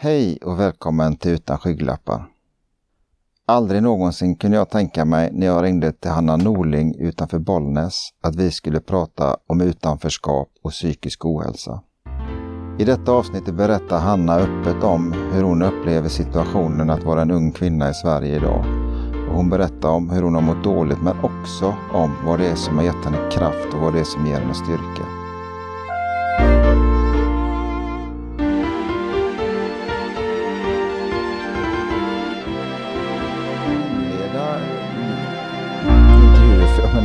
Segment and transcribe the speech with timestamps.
[0.00, 2.26] Hej och välkommen till Utan skygglappar.
[3.46, 8.36] Aldrig någonsin kunde jag tänka mig när jag ringde till Hanna Norling utanför Bollnäs att
[8.36, 11.82] vi skulle prata om utanförskap och psykisk ohälsa.
[12.78, 17.52] I detta avsnitt berättar Hanna öppet om hur hon upplever situationen att vara en ung
[17.52, 18.64] kvinna i Sverige idag.
[19.28, 22.56] Och hon berättar om hur hon har mått dåligt men också om vad det är
[22.56, 25.17] som har gett henne kraft och vad det är som ger henne styrka.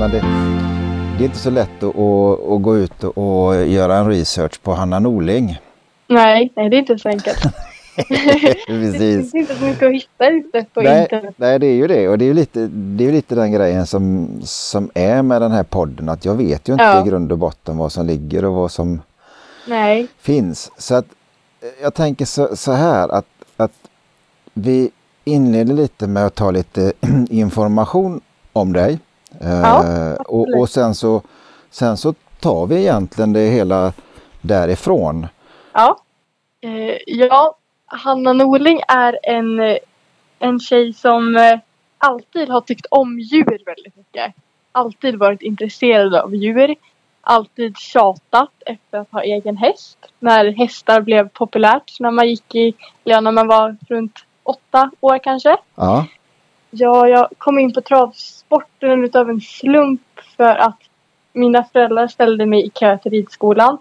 [0.07, 4.61] Menar det, det är inte så lätt att, att, gå ut och göra en research
[4.61, 5.59] på Hanna Norling.
[6.07, 7.43] Nej, nej det är inte så enkelt.
[7.95, 8.99] det Precis.
[8.99, 11.33] finns inte så mycket att hitta ute på Nej, internet.
[11.37, 12.09] nej, det är ju det.
[12.09, 15.51] Och det är ju lite, det är lite den grejen som, som är med den
[15.51, 16.09] här podden.
[16.09, 17.05] Att jag vet ju inte Ja.
[17.05, 19.01] i grund och botten vad som ligger och vad som
[19.67, 20.07] Nej.
[20.19, 20.71] finns.
[20.77, 21.05] Så att
[21.61, 23.73] eh, jag tänker så, så här att, att
[24.53, 24.91] vi
[25.23, 26.93] inleder lite med att ta lite
[27.29, 28.21] information
[28.53, 28.99] om dig.
[29.41, 31.21] Eh, Ja, och, och sen så,
[31.69, 33.93] sen så tar vi egentligen det hela
[34.41, 35.27] därifrån.
[35.73, 35.97] Ja.
[36.61, 39.77] Eh, ja, Hanna Norling är en, eh,
[40.39, 41.59] en tjej som eh,
[41.97, 44.33] alltid har tyckt om djur väldigt mycket.
[44.71, 46.75] Alltid varit intresserad av djur.
[47.21, 49.97] Alltid tjatat efter att ha egen häst.
[50.19, 52.73] När hästar blev populärt när man gick i,
[53.03, 55.57] ja, när man var runt åtta år kanske.
[55.75, 56.05] Ja,
[56.75, 60.01] Ja, jag kom in på travsporten utav en slump
[60.37, 60.77] för att
[61.33, 63.77] mina föräldrar ställde mig i kö till ridskolan.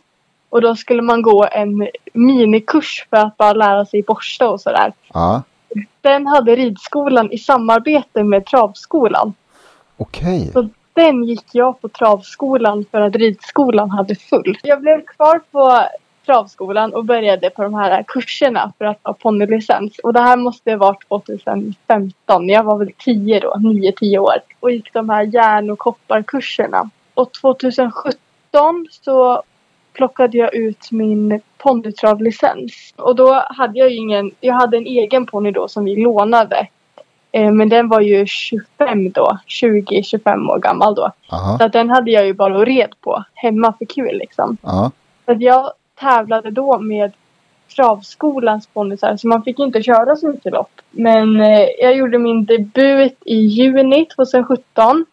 [0.48, 4.92] Och då skulle man gå en minikurs för att bara lära sig borsta och sådär.
[5.12, 5.42] ja,
[6.00, 9.34] Den hade ridskolan i samarbete med travskolan.
[9.96, 10.50] okej.
[10.52, 14.58] Så den gick jag på travskolan för att ridskolan hade full.
[14.62, 15.86] Jag blev kvar på
[16.26, 19.98] travskolan och började på de här kurserna för att ha ponnylicens.
[19.98, 22.48] Och det här måste ha varit 2015.
[22.48, 24.34] Jag var väl 10 då, 9-10 år.
[24.60, 26.90] Och gick de här järn och kopparkurserna.
[27.14, 29.42] Och 2017 så
[29.92, 32.94] plockade jag ut min ponnytravlicens.
[32.96, 36.66] Och då hade jag ju ingen, jag hade en egen ponny då som vi lånade.
[37.32, 41.10] Eh, Men den var ju 25 då, 20-25 år gammal då.
[41.32, 44.56] Aha, Så att den hade jag ju bara och red på hemma för kul liksom.
[44.62, 44.90] ja,
[45.26, 47.12] Så jag tävlade då med
[47.76, 50.70] travskolans ponnysar så man fick inte köra så mycket lopp.
[50.90, 55.04] Men eh, jag gjorde min debut i juni 2017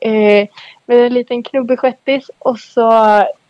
[0.00, 0.48] eh,
[0.86, 2.92] med en liten knubbig shettis och så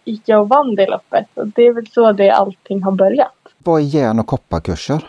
[0.04, 1.26] gick jag och vann det loppet.
[1.34, 3.32] Och det är väl så det allting har börjat.
[3.58, 5.06] vad är järn och kopparkurser?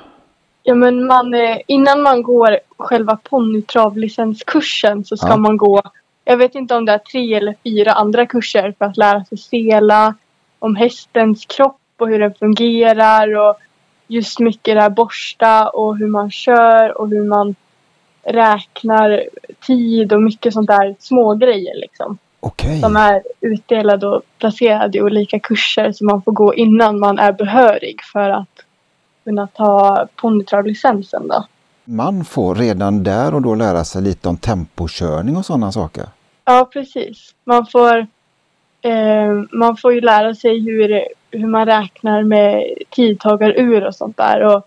[0.63, 5.37] Ja men man, eh, innan man går själva ponnytravlicenskursen så ska Ja.
[5.37, 5.81] man gå,
[6.25, 9.37] jag vet inte om det är tre eller fyra andra kurser för att lära sig
[9.37, 10.15] sela,
[10.59, 13.55] om hästens kropp och hur den fungerar och
[14.07, 17.55] just mycket det här borsta och hur man kör och hur man
[18.23, 19.23] räknar
[19.67, 22.17] tid och mycket sånt där små grejer liksom.
[22.39, 27.19] Okej, Som är utdelade och placerade i olika kurser som man får gå innan man
[27.19, 28.59] är behörig för att
[29.23, 31.45] kunna ta ponnytravlicensen då.
[31.85, 36.05] man får redan där och då lära sig lite om tempokörning och sådana saker.
[36.45, 37.35] Ja, precis.
[37.43, 38.07] Man får,
[39.51, 44.55] man får ju lära sig hur, hur man räknar med tidtagarur och sånt där.
[44.55, 44.65] Och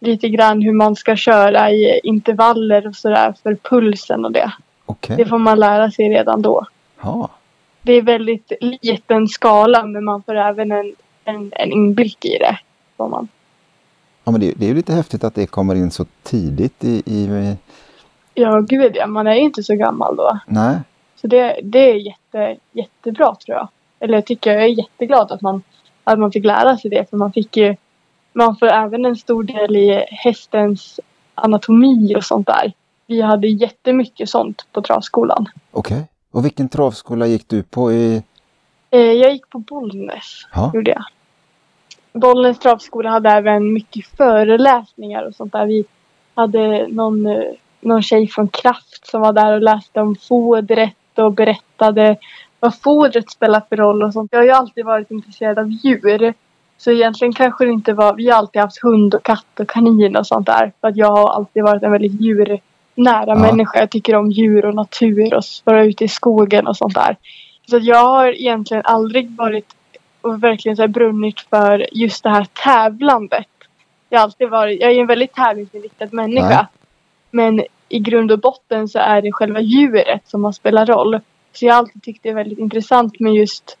[0.00, 4.52] lite grann hur man ska köra i intervaller och sådär för pulsen och det.
[4.86, 6.66] Okej, Det får man lära sig redan då.
[7.02, 7.28] ja.
[7.82, 10.92] Det är väldigt liten skala men man får även en,
[11.24, 12.58] en, en inblick i det.
[12.96, 13.28] Får man.
[14.24, 17.02] ja men det, det är ju lite häftigt att det kommer in så tidigt i,
[17.06, 17.54] i
[18.34, 19.06] Ja, gud ja.
[19.06, 20.38] Man är ju inte så gammal då.
[20.46, 20.76] nej,
[21.20, 23.68] Så det, det är jätte, jättebra tror jag.
[24.00, 25.62] Eller jag tycker jag är jätteglad att man,
[26.04, 27.10] att man fick lära sig det.
[27.10, 27.76] För man fick ju,
[28.32, 31.00] man får även en stor del i hästens
[31.34, 32.72] anatomi och sånt där.
[33.06, 35.48] Vi hade jättemycket sånt på travskolan.
[35.70, 36.08] okej.
[36.32, 38.22] Och vilken travskola gick du på i?
[38.90, 41.04] Eh, jag gick på Bollnäs, gjorde jag.
[42.12, 45.66] Bollnäs travskola hade även mycket föreläsningar och sånt där.
[45.66, 45.84] Vi
[46.34, 47.42] hade någon, eh,
[47.80, 52.16] någon tjej från Kraft som var där och läste om fodret och berättade
[52.60, 54.32] vad fodret spelar för roll och sånt.
[54.32, 56.34] Jag har ju alltid varit intresserad av djur.
[56.78, 60.16] Så egentligen kanske det inte var, vi har alltid haft hund och katt och kanin
[60.16, 60.72] och sånt där.
[60.80, 63.78] För att jag har alltid varit en väldigt djurnära människa.
[63.78, 67.16] Jag tycker om djur och natur och vara ute i skogen och sånt där.
[67.70, 69.74] Så jag har egentligen aldrig varit
[70.20, 73.46] och verkligen så brunnit för just det här tävlandet.
[74.08, 76.48] Jag har alltid varit, jag är en väldigt tävlingsinriktad människa.
[76.48, 76.66] Nej.
[77.30, 81.20] Men i grund och botten så är det själva djuret som har spelat roll.
[81.52, 83.78] Så jag har alltid tyckt det är väldigt intressant med just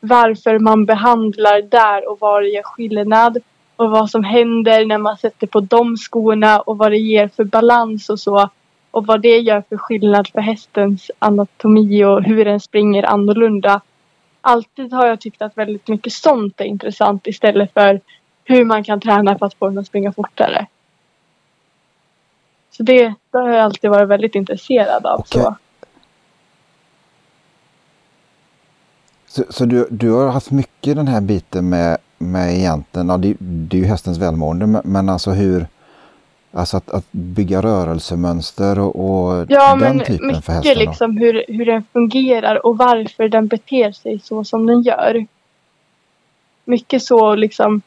[0.00, 3.38] varför man behandlar där och vad det gör skillnad.
[3.76, 7.44] Och vad som händer när man sätter på de skorna och vad det ger för
[7.44, 8.48] balans och så.
[8.90, 13.80] Och vad det gör för skillnad för hästens anatomi och hur den springer annorlunda.
[14.40, 18.00] Alltid har jag tyckt att väldigt mycket sånt är intressant istället för
[18.44, 20.66] hur man kan träna för att få den att springa fortare.
[22.78, 25.20] Så det, det har jag alltid varit väldigt intresserad av.
[25.20, 25.42] Okej.
[25.42, 25.56] Så.
[29.26, 33.36] Så, så du, du har haft mycket den här biten med, med egentligen, ja, det,
[33.38, 35.66] det är ju hästens välmående, men, alltså hur,
[36.52, 40.74] alltså att, att bygga rörelsemönster och, och Ja, den men typen för mycket hästen.
[40.74, 40.80] då?
[40.80, 45.26] liksom hur, hur den fungerar och varför den beter sig så som den gör.
[46.64, 47.82] Mycket så liksom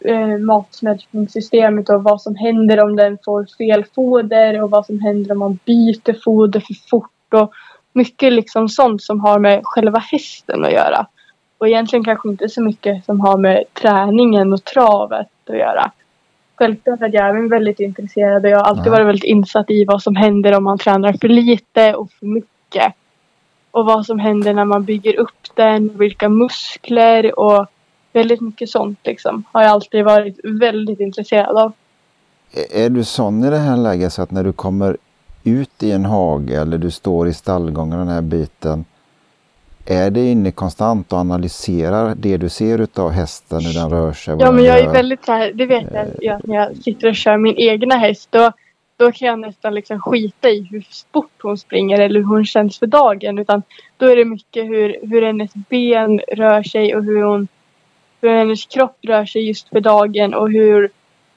[0.00, 5.32] eh, matsmältningssystemet och vad som händer om den får fel foder och vad som händer
[5.32, 7.52] om man byter foder för fort och
[7.92, 11.06] mycket liksom sånt som har med själva hästen att göra.
[11.58, 15.90] Och egentligen kanske inte så mycket som har med träningen och travet att göra.
[16.56, 20.02] Självklart att jag är väldigt intresserad och jag har alltid varit väldigt insatt i vad
[20.02, 22.94] som händer om man tränar för lite och för mycket.
[23.70, 27.66] Och vad som händer när man bygger upp den, vilka muskler och
[28.12, 29.44] väldigt mycket sånt liksom.
[29.52, 31.72] Har jag alltid varit väldigt intresserad av.
[32.70, 34.96] Är- du sån i det här läget så att när du kommer
[35.44, 38.84] ut i en hage eller du står i stallgången den här biten,
[39.86, 44.36] är det inne konstant och analyserar det du ser utav hästen, hur den rör sig?
[44.38, 47.08] Ja men jag är väldigt så här, det vet jag ju att när jag sitter
[47.08, 48.52] och kör min egna häst då,
[48.96, 52.78] då kan jag nästan liksom skita i hur fort hon springer eller hur hon känns
[52.78, 53.38] för dagen.
[53.38, 53.62] Utan
[53.96, 57.48] då är det mycket hur, hur hennes ben rör sig och hur, hon,
[58.20, 60.90] hur hennes kropp rör sig just för dagen och hur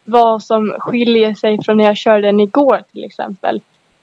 [0.04, 3.62] vad som skiljer sig från när jag körde den igår till exempel.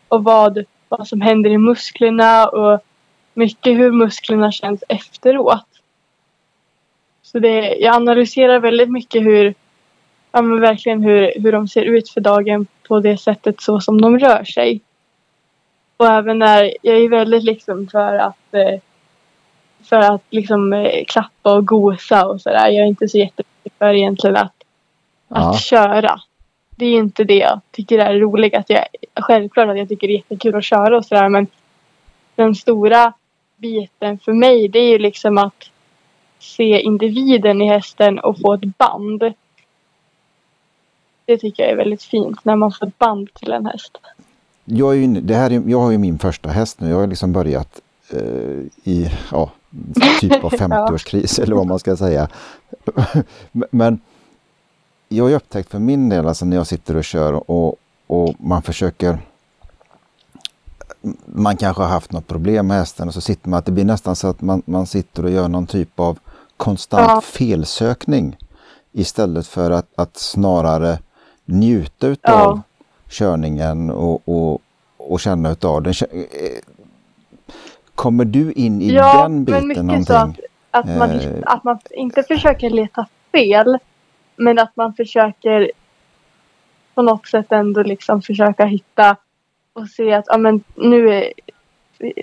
[0.09, 2.81] Och vad, vad som händer i musklerna och
[3.35, 5.67] mycket hur musklerna känns efteråt.
[7.23, 9.55] Så det, jag analyserar väldigt mycket hur,
[10.33, 14.01] ja men verkligen hur, hur de ser ut för dagen på det sättet så som
[14.01, 14.81] de rör sig.
[15.97, 18.81] Och även när, jag är väldigt liksom för att eh,
[19.83, 22.69] för att liksom eh, klappa och gosa och sådär.
[22.69, 24.53] Jag är inte så jättemycket för egentligen att,
[25.29, 25.51] Ja.
[25.51, 26.21] att köra.
[26.71, 28.71] Det är inte det jag tycker är roligast.
[28.71, 28.85] Jag,
[29.21, 31.47] självklart att jag tycker det är jättekul att köra och sådär men
[32.35, 33.13] den stora
[33.57, 35.71] biten för mig det är ju liksom att
[36.39, 39.23] se individen i hästen och få ett band.
[41.25, 43.99] Det tycker jag är väldigt fint när man får ett band till en häst.
[44.65, 46.89] Jag, är ju, det här är, jag har ju min första häst nu.
[46.89, 47.81] Jag har liksom börjat
[48.13, 49.51] eh, i ja,
[50.21, 52.29] typ av 50-årskris eller vad man ska säga.
[53.71, 54.01] Men
[55.09, 57.77] jag har ju upptäckt för min del, alltså när jag sitter och kör och,
[58.07, 59.19] och man försöker
[61.27, 63.85] man kanske har haft något problem med hästen och så sitter man att det blir
[63.85, 66.19] nästan så att man, man sitter och gör någon typ av
[66.57, 67.21] konstant Ja.
[67.21, 68.37] felsökning
[68.93, 70.99] istället för att, att snarare
[71.45, 72.63] njuta utav Ja.
[73.09, 74.61] körningen och, och,
[74.97, 75.95] och känna utav den.
[77.99, 80.05] Kommer du in i Ja, den men biten mycket någonting?
[80.07, 80.41] så att,
[80.71, 81.27] att, man, Eh.
[81.43, 83.79] att man inte försöker leta fel.
[84.37, 85.71] Men att man försöker
[86.95, 89.17] på något sätt ändå liksom försöka hitta
[89.73, 91.33] och se att ja, men nu, är,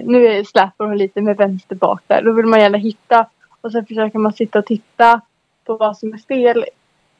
[0.03, 2.21] nu är släpar hon lite med vänster bak där.
[2.21, 3.25] Då vill man gärna hitta
[3.61, 5.21] och sen försöker man sitta och titta
[5.65, 6.65] på vad som är fel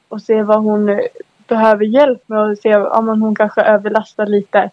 [0.07, 1.00] och se vad hon eh,
[1.48, 4.69] behöver hjälp med och se om hon kanske överlastar lite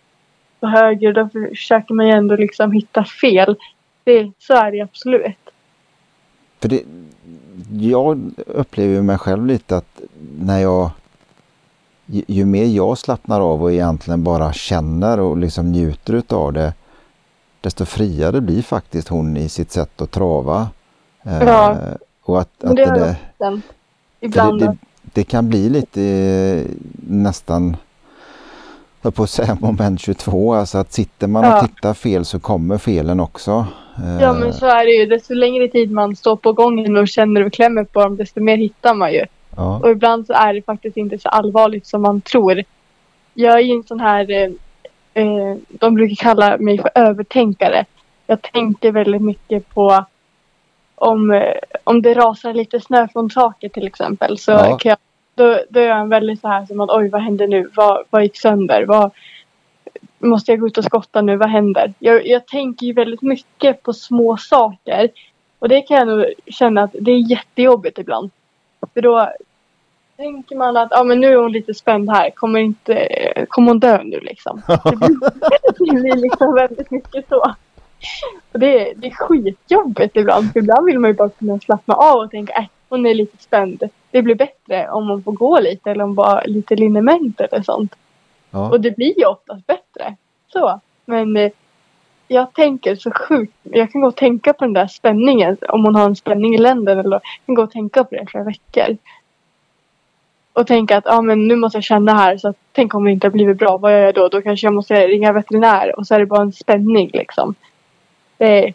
[0.62, 1.12] på höger.
[1.12, 3.56] Då försöker man ju ändå liksom hitta fel.
[4.04, 5.36] Det, så är det absolut.
[6.60, 6.82] För det,
[7.70, 10.00] jag upplever mig själv lite att
[10.38, 10.90] när jag
[12.06, 16.74] ju, ju mer jag slappnar av och egentligen bara känner och liksom njuter utav det
[17.60, 20.68] desto friare blir faktiskt hon i sitt sätt att trava.
[21.22, 21.78] Eh, Ja.
[22.22, 23.60] och att, att det det, det,
[24.20, 24.60] ibland.
[24.60, 26.70] det, det, kan bli lite eh,
[27.08, 27.76] nästan
[29.02, 31.60] höll på att säga moment 22, alltså att sitter man Ja.
[31.62, 33.66] och tittar fel så kommer felen också.
[33.98, 35.06] Eh, Ja men så är det ju.
[35.06, 38.56] Desto längre tid man står på gången och känner och klämmer på dem desto mer
[38.56, 39.24] hittar man ju.
[39.56, 39.78] ja.
[39.82, 42.62] Och ibland så är det faktiskt inte så allvarligt som man tror.
[43.34, 44.50] Jag är ju en sån här, eh,
[45.14, 47.84] eh, de brukar kalla mig för övertänkare.
[48.26, 50.04] Jag tänker väldigt mycket på
[50.94, 51.42] om, eh,
[51.84, 54.38] om det rasar lite snö från taket till exempel.
[54.38, 54.76] Så Ja.
[54.78, 54.98] kan jag,
[55.34, 57.70] då, då är jag väldigt så här som att oj vad hände nu?
[57.74, 58.84] Vad, vad gick sönder?
[58.86, 59.10] Vad,
[60.18, 61.36] måste jag gå ut och skotta nu?
[61.36, 61.94] Vad händer?
[61.98, 65.08] Jag, jag tänker ju väldigt mycket på små saker.
[65.58, 68.30] Och det kan jag nog känna att det är jättejobbigt ibland.
[68.94, 69.32] För då
[70.16, 72.30] tänker man att ah, men nu är hon lite spänd här.
[72.30, 73.08] Kommer, inte,
[73.48, 74.62] kommer hon dö nu liksom?
[74.68, 77.54] Det blir, det blir liksom väldigt mycket så.
[78.52, 80.52] Och det, är- det är skitjobbigt ibland.
[80.52, 83.42] För ibland vill man ju bara kunna slappna av och tänka äh, hon är lite
[83.42, 83.82] spänd.
[84.10, 87.94] Det blir bättre om hon får gå lite eller om bara lite liniment eller sånt.
[88.50, 88.70] Ja.
[88.70, 90.16] Och det blir ju oftast bättre.
[90.52, 90.80] Så.
[91.04, 91.50] Men eh,
[92.28, 93.52] jag tänker så sjukt.
[93.62, 95.56] Jag kan gå och tänka på den där spänningen.
[95.68, 96.98] Om hon har en spänning i länden.
[96.98, 98.96] Eller jag kan gå och tänka på det i flera veckor.
[100.52, 102.36] Och tänka att ah, men nu måste jag känna här.
[102.36, 103.76] Så att, tänk om det inte har blivit bra.
[103.76, 104.28] Vad gör jag då?
[104.28, 105.98] Då kanske jag måste ringa veterinär.
[105.98, 107.54] Och så är det bara en spänning liksom.
[108.36, 108.74] Det är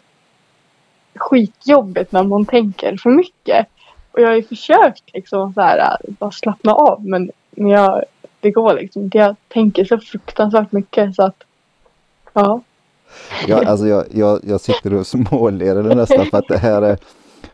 [1.14, 3.66] skitjobbigt när man tänker för mycket.
[4.12, 7.06] Och jag har ju försökt liksom så här, bara slappna av.
[7.06, 8.04] Men, men jag,
[8.40, 9.10] det går liksom.
[9.12, 11.42] Jag tänker så fruktansvärt mycket så att
[12.32, 12.60] ja.
[13.46, 16.98] Ja, alltså jag, jag, jag sitter och småler nästan för att det här är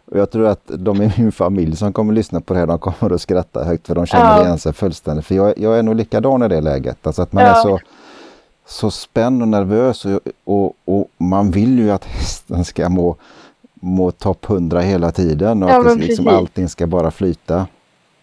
[0.06, 2.66] och jag tror att de i min familj som kommer att lyssna på det här,
[2.66, 4.42] de kommer att skratta högt för de känner Ja.
[4.44, 5.26] igen sig fullständigt.
[5.26, 7.06] För jag, jag är nog likadan i det läget.
[7.06, 7.50] Alltså att man Ja.
[7.50, 7.78] är så,
[8.66, 13.16] så spänd och nervös och, och, och man vill ju att hästen ska må,
[13.84, 16.38] må topp 100 hela tiden och Ja, att det, liksom, precis.
[16.38, 17.66] allting ska bara flyta.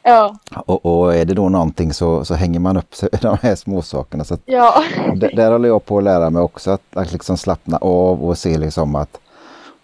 [0.03, 3.38] Ja, Och, och är det då någonting så, så hänger man upp sig i de
[3.41, 4.24] här småsakerna.
[4.24, 4.84] Så ja.
[5.34, 8.58] Där håller jag på att lära mig också att, att liksom slappna av och se
[8.58, 9.20] liksom att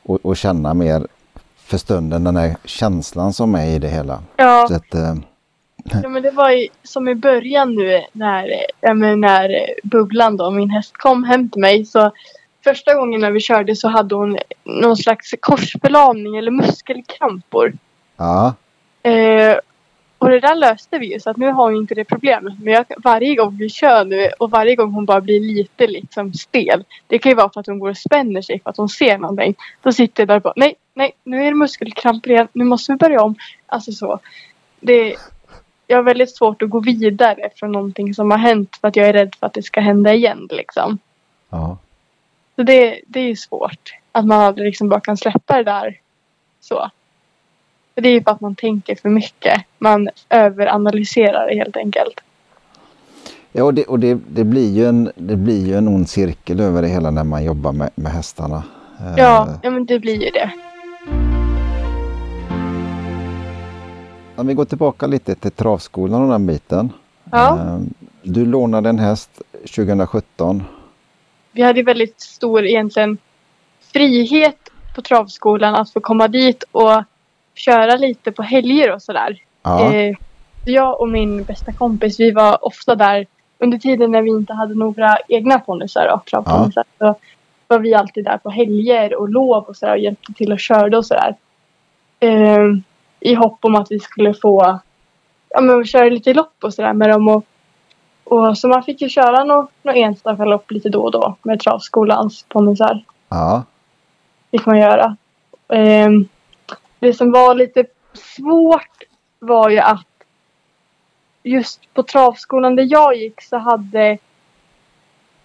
[0.05, 1.07] och, och känna mer
[1.57, 4.19] för stunden den här känslan som är i det hela.
[4.35, 4.65] ja.
[4.65, 5.15] Att, eh,
[6.03, 8.47] Ja men det var ju som i början nu när,
[9.15, 9.49] när
[9.83, 12.11] Bubblan då, min häst kom hem till mig så
[12.67, 17.73] första gången när vi körde så hade hon någon slags korsförlamning eller muskelkrampor.
[18.17, 18.55] ja,
[19.03, 19.57] Eh,
[20.17, 22.53] och det där löste vi ju så att nu har hon inte det problemet.
[22.61, 26.33] Men jag, varje gång vi kör nu och varje gång hon bara blir lite liksom
[26.33, 26.83] stel.
[27.07, 29.17] Det kan ju vara för att hon går och spänner sig för att hon ser
[29.17, 29.55] någonting.
[29.81, 32.47] Då sitter jag där och bara nej, nej, nu är det muskelkramper igen.
[32.53, 33.35] Nu måste vi börja om.
[33.65, 34.19] Alltså så.
[34.79, 35.15] Det,
[35.87, 39.07] jag har väldigt svårt att gå vidare från någonting som har hänt för att jag
[39.07, 40.97] är rädd för att det ska hända igen liksom.
[41.49, 41.77] ja.
[42.57, 43.93] Så det, det är ju svårt.
[44.11, 45.99] Att man aldrig liksom bara kan släppa det där
[46.61, 46.89] så.
[47.95, 49.61] För det är ju för att man tänker för mycket.
[49.77, 52.19] Man överanalyserar det helt enkelt.
[53.51, 56.59] ja och, det, och det, det, blir ju en, det blir ju en ond cirkel
[56.59, 58.63] över det hela när man jobbar med, med hästarna.
[58.99, 60.51] Eh, Ja, ja men det blir ju det.
[64.35, 66.89] Om vi går tillbaka lite till travskolan och den biten.
[67.31, 67.57] Ja.
[67.57, 67.79] Eh,
[68.23, 69.41] Du lånade en häst
[69.75, 70.63] 2017.
[71.57, 73.17] Vi hade väldigt stor egentligen
[73.93, 77.03] frihet på travskolan att få komma dit och
[77.55, 79.37] köra lite på helger och sådär.
[79.63, 80.15] Ja, Eh,
[80.65, 83.25] jag och min bästa kompis, vi var ofta där
[83.59, 86.83] under tiden när vi inte hade några egna ponnysar och travponnysar.
[86.97, 87.15] Så
[87.67, 90.97] var vi alltid där på helger och lov och sådär och hjälpte till och körde
[90.97, 91.35] och sådär.
[92.19, 92.59] Eh,
[93.19, 94.79] I hopp om att vi skulle få
[95.49, 97.27] ja, men, köra lite lopp och sådär med dem.
[97.27, 97.45] Och,
[98.29, 101.59] och, så man fick ju köra några nå enstaka lopp lite då och då med
[101.59, 103.63] travskolans ponnysar ja,
[104.51, 105.17] fick man göra.
[105.67, 106.27] Ehm,
[106.99, 109.03] det som var lite svårt
[109.39, 110.05] var ju att
[111.43, 114.17] just på travskolan där jag gick så hade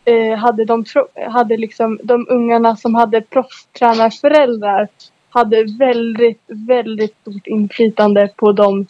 [0.04, 0.84] eh, hade de,
[1.28, 4.88] hade liksom de ungarna som hade proffstränarföräldrar
[5.28, 8.86] hade väldigt, väldigt stort inflytande på dem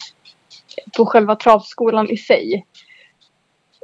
[0.97, 2.65] på själva travskolan i sig.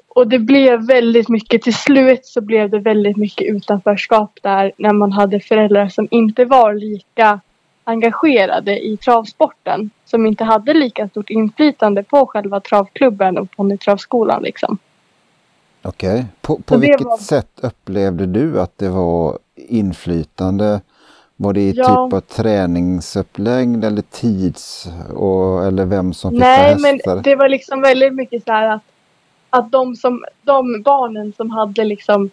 [0.10, 4.94] Och det blev väldigt mycket, till slut så blev det väldigt mycket utanförskap där när
[4.94, 7.40] man hade föräldrar som inte var lika
[7.84, 9.90] engagerade i travsporten.
[10.06, 14.78] Som inte hade lika stort inflytande på själva travklubben och ponnytravskolan liksom.
[15.82, 16.26] okej.
[16.42, 20.82] På, på det vilket var- sätt upplevde du att det var inflytande?
[21.36, 21.84] Var det i Ja.
[22.08, 27.14] typ av träningsupplägg eller tids och, eller vem som fick Nej, ta hästar?
[27.16, 28.82] men det var liksom väldigt mycket så här att,
[29.50, 32.30] att de, som, de barnen som hade liksom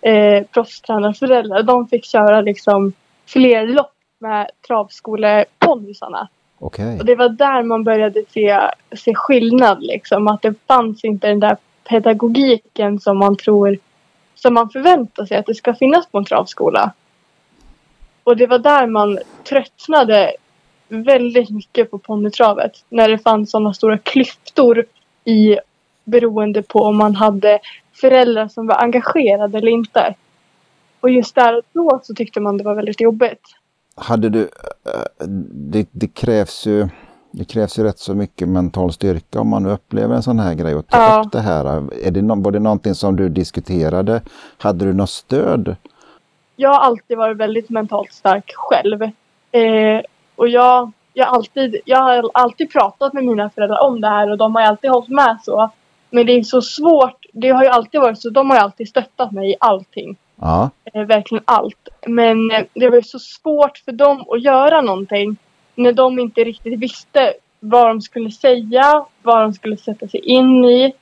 [0.00, 2.92] eh, proffstränarföräldrar, de fick köra liksom
[3.26, 6.28] fler lopp med travskoleponnysarna.
[6.58, 8.60] Okej, Och det var där man började se,
[8.96, 10.28] se skillnad liksom.
[10.28, 11.56] Att det fanns inte den där
[11.88, 13.78] pedagogiken som man tror,
[14.34, 16.92] som man förväntar sig att det ska finnas på en travskola.
[18.24, 20.32] Och det var där man tröttnade
[20.88, 22.72] väldigt mycket på ponnytravet.
[22.88, 24.84] När det fanns sådana stora klyftor
[25.24, 25.58] i
[26.04, 27.58] beroende på om man hade
[28.00, 30.14] föräldrar som var engagerade eller inte.
[31.00, 33.42] Och just där och då så tyckte man det var väldigt jobbigt.
[33.96, 36.88] Hade du, eh, det, det krävs ju
[37.30, 40.74] det krävs ju rätt så mycket mental styrka om man upplever en sån här grej
[40.74, 41.22] och ta Ja.
[41.26, 41.64] upp det här.
[42.06, 44.22] Är det var det någonting som du diskuterade?
[44.58, 45.76] Hade du något stöd?
[46.56, 49.02] jag har alltid varit väldigt mentalt stark själv.
[49.02, 50.00] Eh,
[50.36, 54.38] och jag, jag, alltid, jag har alltid pratat med mina föräldrar om det här och
[54.38, 55.70] de har alltid hållit med så.
[56.12, 57.26] Men det är så svårt.
[57.32, 58.30] Det har ju alltid varit så.
[58.30, 60.16] De har ju alltid stöttat mig i allting.
[60.40, 61.88] Ja, Eh, verkligen allt.
[62.06, 65.36] Men eh, det var ju så svårt för dem att göra någonting.
[65.74, 70.64] när de inte riktigt visste vad de skulle säga, vad de skulle sätta sig in
[70.64, 70.92] i.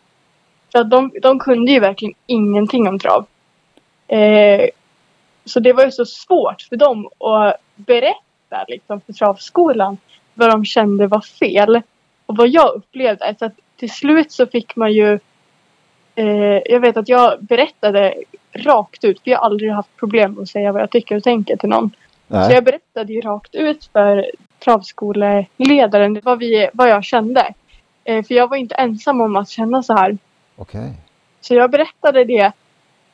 [0.73, 3.27] För de, de kunde ju verkligen ingenting om trav.
[4.09, 4.69] Eh,
[5.45, 9.97] så det var ju så svårt för dem att berätta liksom, för travskolan
[10.35, 11.83] vad de kände var fel.
[12.27, 13.35] Och vad jag upplevde.
[13.39, 15.19] Så att till slut så fick man ju
[16.15, 18.15] eh, Jag vet att jag berättade
[18.53, 19.21] rakt ut.
[19.21, 21.69] För jag har aldrig haft problem med att säga vad jag tycker och tänker till
[21.69, 21.91] någon.
[22.27, 22.49] Nej.
[22.49, 27.55] Så jag berättade ju rakt ut för travskoleledaren vad, vi, vad jag kände.
[28.05, 30.19] Eh, för jag var inte ensam om att känna så här.
[30.57, 30.93] Okej.
[31.41, 32.53] Så jag berättade det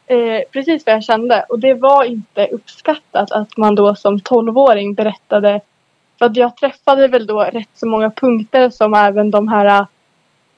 [0.06, 1.44] eh, precis vad jag kände.
[1.48, 5.60] Och det var inte uppskattat att man då som tolvåring berättade.
[6.18, 9.86] För att jag träffade väl då rätt så många punkter som även de här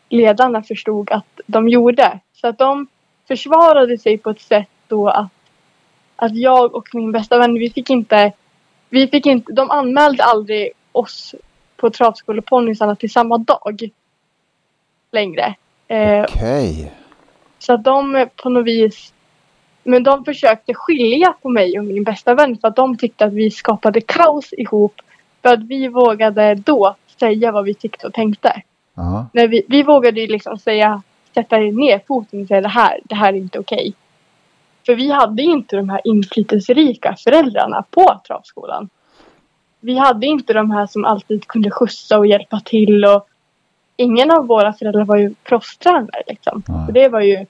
[0.08, 2.20] ledarna förstod att de gjorde.
[2.32, 2.86] Så att de
[3.28, 5.32] försvarade sig på ett sätt då att,
[6.16, 8.32] att jag och min bästa vän, vi fick inte,
[8.88, 11.34] vi fick inte, de anmälde aldrig oss
[11.76, 13.90] på travskoleponnysarna till samma dag
[15.12, 15.54] längre.
[15.88, 16.92] Eh, Okej.
[17.58, 19.12] så att de på något vis
[19.88, 23.32] men de försökte skilja på mig och min bästa vän för att de tyckte att
[23.32, 24.94] vi skapade kaos ihop.
[25.42, 28.62] För att vi vågade då säga vad vi tyckte och tänkte.
[28.98, 29.26] Ja.
[29.32, 31.02] När vi, vi vågade ju liksom säga,
[31.34, 33.94] sätta ner foten och säga det här, det här är inte okej.
[34.86, 38.88] För vi hade inte de här inflytelserika föräldrarna på travskolan.
[39.80, 43.28] Vi hade inte de här som alltid kunde skjutsa och hjälpa till och
[43.96, 46.62] ingen av våra föräldrar var ju proffstränare liksom.
[46.86, 47.46] Och det var ju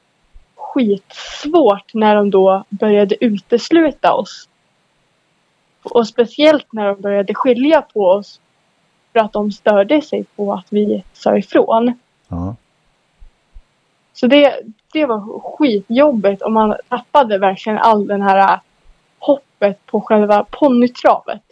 [0.56, 4.48] skitsvårt när de då började utesluta oss.
[5.82, 8.40] Och speciellt när de började skilja på oss
[9.12, 11.92] för att de störde sig på att vi sa ifrån.
[12.28, 12.54] Ja.
[14.12, 14.54] Så det,
[14.92, 18.60] det var skitjobbigt och man tappade verkligen all den här
[19.18, 21.42] hoppet på själva ponnytravet.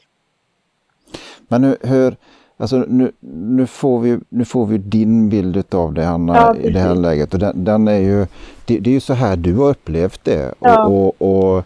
[1.49, 2.17] Men nu, hur,
[2.57, 6.71] alltså nu, nu, får vi, nu får vi din bild av det Hanna Ja, i
[6.71, 7.35] det här läget.
[7.35, 8.27] Och den, den är ju,
[8.65, 10.55] det, det är ju så här du har upplevt det.
[10.61, 10.87] Ja.
[10.87, 11.65] Och, och, och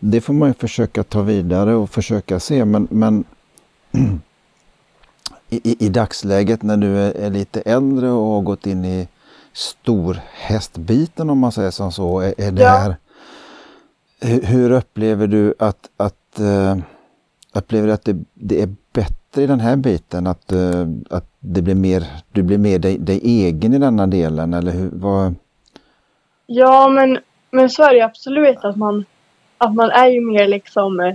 [0.00, 2.64] det får man ju försöka ta vidare och försöka se.
[2.64, 3.24] Men, men
[5.48, 9.08] i, i, dagsläget när du är, är lite äldre och har gått in i
[9.52, 12.20] storhästbiten om man säger som så.
[12.20, 12.68] Är, är det Ja.
[12.68, 12.96] här,
[14.20, 16.76] hur, upplever du att, att eh,
[17.54, 20.26] Upplever du att det, det är bättre i den här biten?
[20.26, 24.54] Att, eh, att det blir mer, du blir mer dig, dig egen i denna delen?
[24.54, 25.34] Eller hur, vad,
[26.46, 27.18] Ja, men,
[27.50, 29.04] men så är det absolut att man,
[29.58, 31.14] att man är ju mer liksom eh,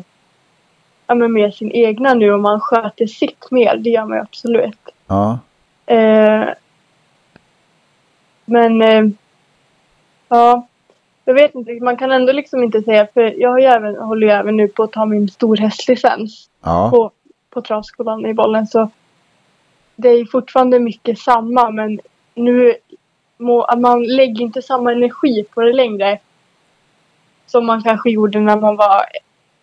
[1.12, 3.78] ja, men mer sin egna nu och man sköter sitt mer.
[3.78, 4.80] Det gör man ju absolut.
[5.08, 5.40] ja,
[5.86, 6.50] Eh,
[8.46, 9.06] men eh,
[10.30, 10.68] ja,
[11.26, 11.72] jag vet inte.
[11.72, 14.68] Man kan ändå liksom inte säga för jag har ju även, håller ju även nu
[14.68, 17.12] på att ta min storhästlicens ja, på,
[17.50, 18.90] på travskolan i bollen så
[19.96, 22.00] det är fortfarande mycket samma men
[22.36, 22.76] nu
[23.38, 26.20] må, man lägger inte samma energi på det längre
[27.48, 29.06] som man kanske gjorde när man var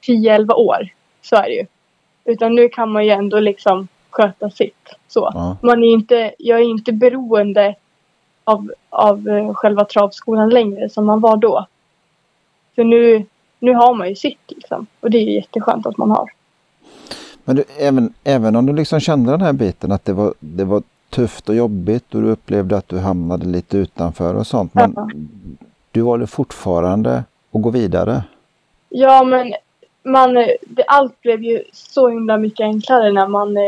[0.07, 0.89] 10-11 år.
[1.29, 1.67] Så är det ju.
[2.25, 4.89] Utan nu kan man ju ändå liksom sköta sitt.
[5.09, 5.31] Så.
[5.35, 5.57] ja.
[5.63, 7.75] Man är inte, jag är inte beroende
[8.45, 11.67] av, av eh, själva travskolan längre som man var då.
[12.75, 13.27] För nu,
[13.59, 14.87] nu har man ju sitt liksom.
[15.01, 16.31] Och det är ju jätteskönt att man har.
[17.45, 20.65] Men du, även, även om du liksom kände den här biten att det var, det
[20.65, 24.75] var tufft och jobbigt och du upplevde att du hamnade lite utanför och sånt.
[24.75, 25.09] Men Ja.
[25.91, 28.23] du valde fortfarande att gå vidare.
[28.89, 29.55] Ja, men
[30.09, 33.63] man, det, allt blev ju så himla mycket enklare när man eh,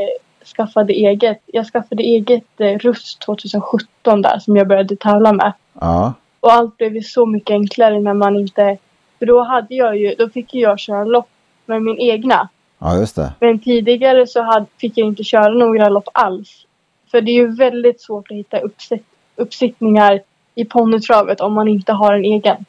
[0.57, 1.41] skaffade eget.
[1.47, 5.53] Jag skaffade eget eh, rust 2017 där som jag började tävla med.
[5.81, 8.79] Ja, Och allt blev ju så mycket enklare när man inte...
[9.19, 11.29] För då hade jag ju, då fick ju jag köra lopp
[11.67, 12.49] med min egna.
[12.79, 13.33] ja just det.
[13.41, 16.67] Men tidigare så hade, fick jag inte köra några lopp alls.
[17.11, 20.21] För det är ju väldigt svårt att hitta uppsitt, uppsittningar
[20.55, 22.65] i ponnytravet om man inte har en egen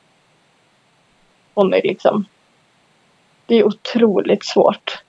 [1.54, 2.26] ponny liksom.
[3.52, 5.04] Det är otroligt svårt.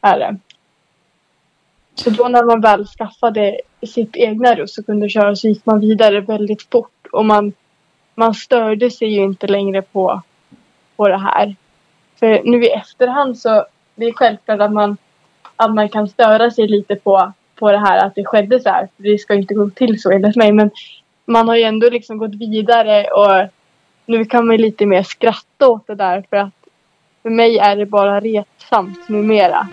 [0.00, 0.36] Är det.
[1.94, 5.80] Så då när man väl skaffade sitt egna russ och kunde köra så gick man
[5.80, 7.06] vidare väldigt fort.
[7.12, 7.52] Och man,
[8.14, 10.22] man störde sig ju inte längre på,
[10.96, 11.56] på det här.
[12.20, 14.96] För nu i efterhand så det är självklart att man,
[15.56, 18.88] att man kan störa sig lite på, på det här att det skedde så här.
[18.96, 20.52] För det ska inte gå till så enligt mig.
[20.52, 20.70] Men
[21.24, 23.50] man har ju ändå liksom gått vidare och
[24.06, 26.63] nu kan man lite mer skratta åt det där för att
[27.24, 29.68] för mig är det bara retsamt numera.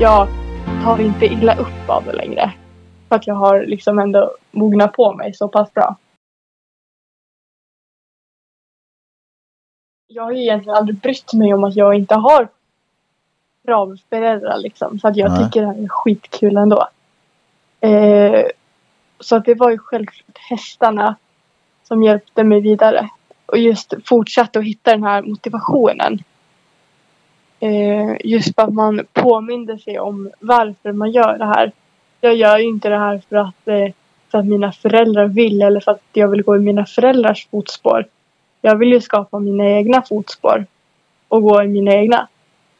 [0.00, 0.28] Jag
[0.84, 2.52] tar inte illa upp av det längre.
[3.08, 5.96] För att jag har liksom ändå mognat på mig så pass bra.
[10.06, 12.48] Jag har ju egentligen aldrig brytt mig om att jag inte har
[13.66, 14.98] travföräldrar liksom.
[14.98, 15.44] Så att jag Nej.
[15.44, 16.88] tycker det här är skitkul ändå.
[17.80, 18.44] Eh,
[19.20, 21.16] så att det var ju självklart hästarna
[21.84, 23.08] som hjälpte mig vidare.
[23.46, 26.22] Och just fortsatte att hitta den här motivationen.
[27.60, 31.72] Eh, just för att man påminde sig om varför man gör det här.
[32.20, 33.92] Jag gör ju inte det här för att, eh,
[34.30, 38.04] för att mina föräldrar vill eller för att jag vill gå i mina föräldrars fotspår.
[38.60, 40.66] Jag vill ju skapa mina egna fotspår
[41.28, 42.28] och gå i mina egna.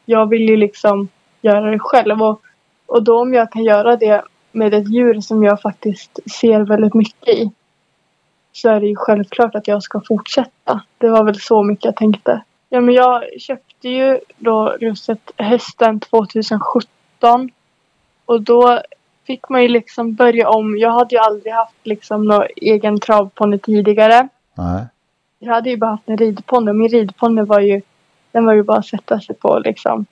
[0.05, 1.07] Jag vill ju liksom
[1.41, 2.41] göra det själv och,
[2.85, 6.93] och då om jag kan göra det med ett djur som jag faktiskt ser väldigt
[6.93, 7.51] mycket i
[8.51, 10.81] så är det ju självklart att jag ska fortsätta.
[10.97, 12.41] Det var väl så mycket jag tänkte.
[12.69, 17.49] Ja, men jag köpte ju då russet hästen 2017
[18.25, 18.81] och då
[19.27, 20.77] fick man ju liksom börja om.
[20.77, 24.27] Jag hade ju aldrig haft liksom någon egen travponny tidigare.
[24.53, 24.85] Nej.
[25.39, 27.81] Jag hade ju bara haft en ridponny min ridponny var ju
[28.31, 30.05] den var ju bara att sätta sig på liksom.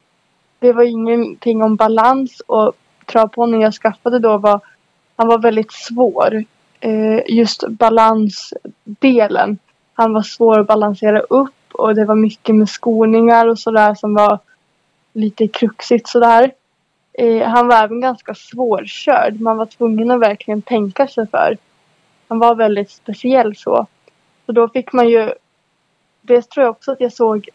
[0.59, 2.73] Det var ingenting om balans och
[3.05, 4.61] travponnyn jag skaffade då var
[5.15, 6.43] han var väldigt svår.
[6.79, 9.57] Eh, just balansdelen.
[9.93, 14.13] Han var svår att balansera upp och det var mycket med skoningar och sådär som
[14.13, 14.39] var
[15.13, 16.51] lite kruxigt sådär.
[17.13, 19.41] Eh, han var även ganska svårkörd.
[19.41, 21.57] Man var tvungen att verkligen tänka sig för.
[22.27, 23.87] Han var väldigt speciell så.
[24.45, 25.31] Så då fick man ju...
[26.21, 27.49] Det tror jag också att jag såg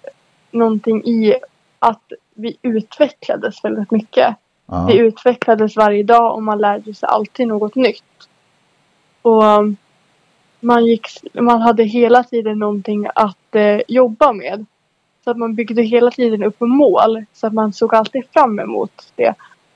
[0.51, 1.35] någonting i
[1.79, 4.37] att vi utvecklades väldigt mycket.
[4.67, 4.87] Ja.
[4.87, 8.29] Vi utvecklades varje dag och man lärde sig alltid något nytt.
[9.23, 9.45] Och
[10.61, 14.67] man, gick, man hade hela tiden någonting att eh, jobba med.
[15.25, 17.25] Så att man byggde hela tiden upp mål.
[17.33, 19.35] Så att man såg alltid fram emot det.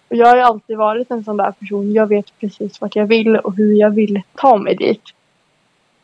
[0.09, 1.93] Och jag har ju alltid varit en sån där person.
[1.93, 5.03] Jag vet precis vart jag vill och hur jag vill ta mig dit.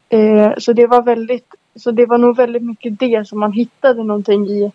[0.08, 4.04] Eh, så det var väldigt, så det var nog väldigt mycket det som man hittade
[4.04, 4.72] någonting i.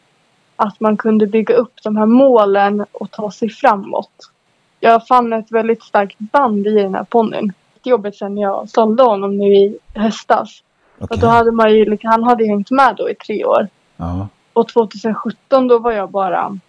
[0.56, 4.32] Att man kunde bygga upp de här målen och ta sig framåt.
[4.80, 7.54] Jag fann ett väldigt starkt band i den här ponnyn.
[7.86, 10.64] Jobbet sen jag sålde honom nu i höstas.
[10.98, 13.68] Och då hade man ju, liksom- han hade ju hängt med då i tre år.
[13.98, 14.28] Ja.
[14.54, 16.60] Och 2017 då var jag bara,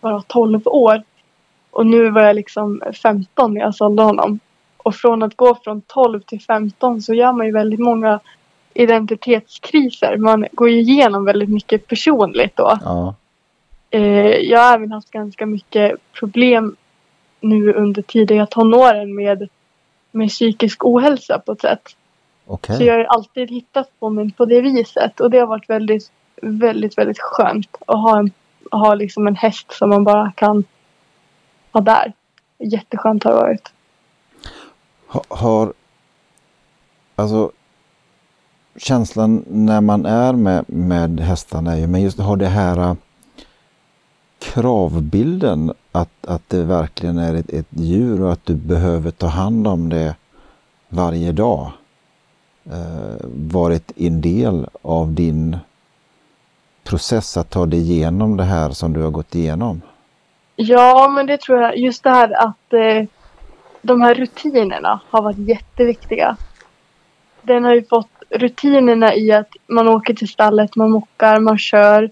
[0.00, 1.02] bara 12 år.
[1.70, 4.40] Och nu var jag liksom 15 när jag sålde honom.
[4.76, 8.20] Och från att gå från 12 till 15 så gör man ju väldigt många
[8.74, 10.16] identitetskriser.
[10.16, 12.78] Man går ju igenom väldigt mycket personligt då.
[12.84, 13.14] Ja.
[13.90, 16.76] Eh, jag har även haft ganska mycket problem
[17.40, 19.48] nu under tidiga tonåren med,
[20.10, 21.96] med psykisk ohälsa på ett sätt.
[22.46, 22.76] Okej.
[22.76, 25.20] Så jag har alltid hittat på mig på det viset.
[25.20, 26.10] Och det har varit väldigt,
[26.42, 28.30] väldigt, väldigt skönt att ha, en,
[28.70, 30.64] att ha liksom en häst som man bara kan
[31.72, 32.12] ha där.
[32.58, 33.72] Jätteskönt har det varit.
[35.06, 35.72] Ha, har
[37.16, 37.50] alltså
[38.76, 42.94] känslan när man är med, med hästarna är ju, men just har det här äh,
[44.38, 49.66] kravbilden att, att det verkligen är ett, ett djur och att du behöver ta hand
[49.66, 50.16] om det
[50.88, 51.70] varje dag
[52.66, 55.56] eh, varit en del av din
[56.84, 59.80] process att ta dig igenom det här som du har gått igenom?
[60.56, 61.78] Ja, men det tror jag.
[61.78, 63.08] Just det här att eh,
[63.82, 66.36] de här rutinerna har varit jätteviktiga.
[67.42, 72.10] Den har ju fått rutinerna i att man åker till stallet, man mockar, man kör.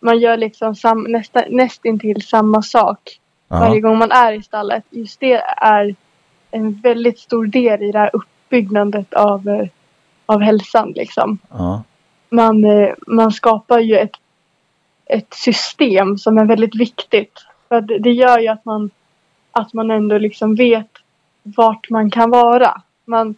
[0.00, 3.19] Man gör liksom sam, nästa, nästintill samma sak
[3.50, 4.84] varje Ja, gång man är i stallet.
[4.90, 5.94] Just det är
[6.50, 9.68] en väldigt stor del i det här uppbyggnadet av, eh,
[10.26, 10.92] av hälsan.
[10.96, 11.38] Liksom.
[11.50, 11.82] ja,
[12.28, 14.16] Man, eh, man skapar ju ett,
[15.06, 17.32] ett system som är väldigt viktigt.
[17.68, 18.90] För det gör ju att man,
[19.52, 20.90] att man ändå liksom vet
[21.42, 22.82] vart man kan vara.
[23.04, 23.34] Man,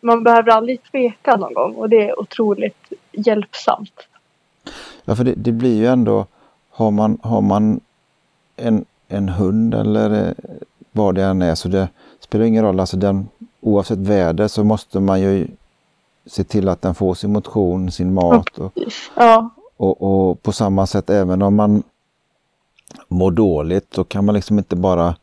[0.00, 4.08] man behöver aldrig tveka någon gång och det är otroligt hjälpsamt.
[5.04, 6.26] Ja, för det, det blir ju ändå,
[6.70, 7.80] har man, har man
[8.56, 10.34] en, en hund eller eh,
[10.92, 11.54] vad det än är.
[11.54, 11.88] Så det
[12.20, 13.28] spelar ingen roll, alltså den,
[13.60, 15.48] oavsett väder så måste man ju
[16.26, 18.72] se till att den får sin motion, sin mat och,
[19.16, 21.82] Ja, och, och på samma sätt även om man
[23.08, 25.16] mår dåligt så kan man liksom inte bara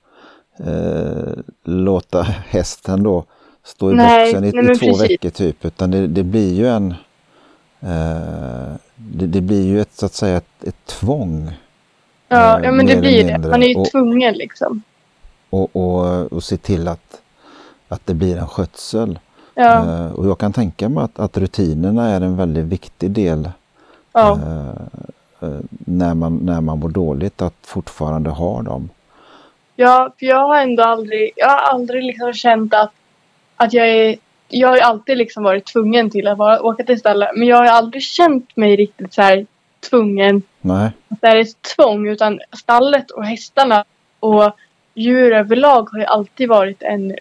[0.57, 3.23] eh, låta hästen då
[3.63, 5.01] stå i Nej, boxen i, i två precis.
[5.01, 5.65] veckor typ.
[5.65, 6.91] Utan det, det blir ju en
[7.79, 11.51] eh, det, det blir ju ett så att säga ett, ett tvång
[12.31, 13.49] ja, Eh, ja men mer det blir det.
[13.49, 14.81] Man är ju Och- tvungen liksom.
[15.49, 17.21] och, och, och se till att,
[17.87, 19.19] att det blir en skötsel.
[19.55, 23.49] Ja, Eh, och jag kan tänka mig att, att rutinerna är en väldigt viktig del
[24.13, 24.39] ja.
[24.45, 28.89] eh, eh, när, man, när man mår dåligt, att fortfarande ha dem.
[29.75, 32.91] Ja, för jag har ändå aldrig, jag har aldrig liksom känt att,
[33.55, 34.15] att jag är,
[34.49, 37.29] jag har ju alltid liksom varit tvungen till att vara, åka till stället.
[37.35, 39.45] Men jag har aldrig känt mig riktigt så här
[39.89, 40.41] tvungen.
[40.61, 40.91] Nej.
[41.07, 43.85] Att det är ett tvång utan stallet och hästarna
[44.19, 44.51] och
[44.93, 47.15] djur överlag har ju alltid varit en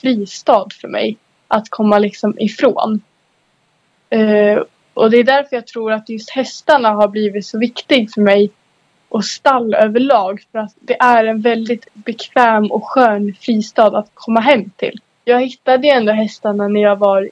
[0.00, 1.16] fristad för mig.
[1.48, 3.00] Att komma liksom ifrån.
[4.10, 4.62] Eh,
[4.94, 8.50] och det är därför jag tror att just hästarna har blivit så viktig för mig.
[9.08, 10.42] Och stall överlag.
[10.52, 15.00] För att det är en väldigt bekväm och skön fristad att komma hem till.
[15.24, 17.30] Jag hittade ändå hästarna när jag var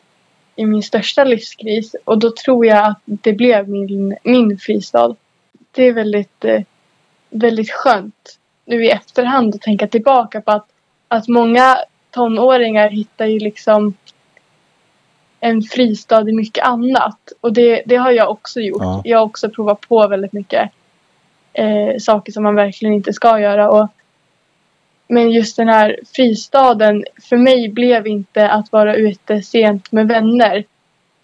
[0.57, 1.97] i min största livskris.
[2.05, 5.17] Och då tror jag att det blev min, min fristad.
[5.71, 6.63] Det är väldigt, eh,
[7.31, 10.67] väldigt skönt nu i efterhand att tänka tillbaka på att,
[11.09, 11.77] att många
[12.11, 13.95] tonåringar hittar ju liksom
[15.41, 17.33] en fristad i mycket annat.
[17.41, 18.83] Och det, det har jag också gjort.
[18.83, 19.03] Ja.
[19.05, 20.71] Jag har också provat på väldigt mycket
[21.53, 23.71] eh, saker som man verkligen inte ska göra.
[23.71, 23.89] Och,
[25.13, 30.65] men just den här fristaden för mig blev inte att vara ute sent med vänner.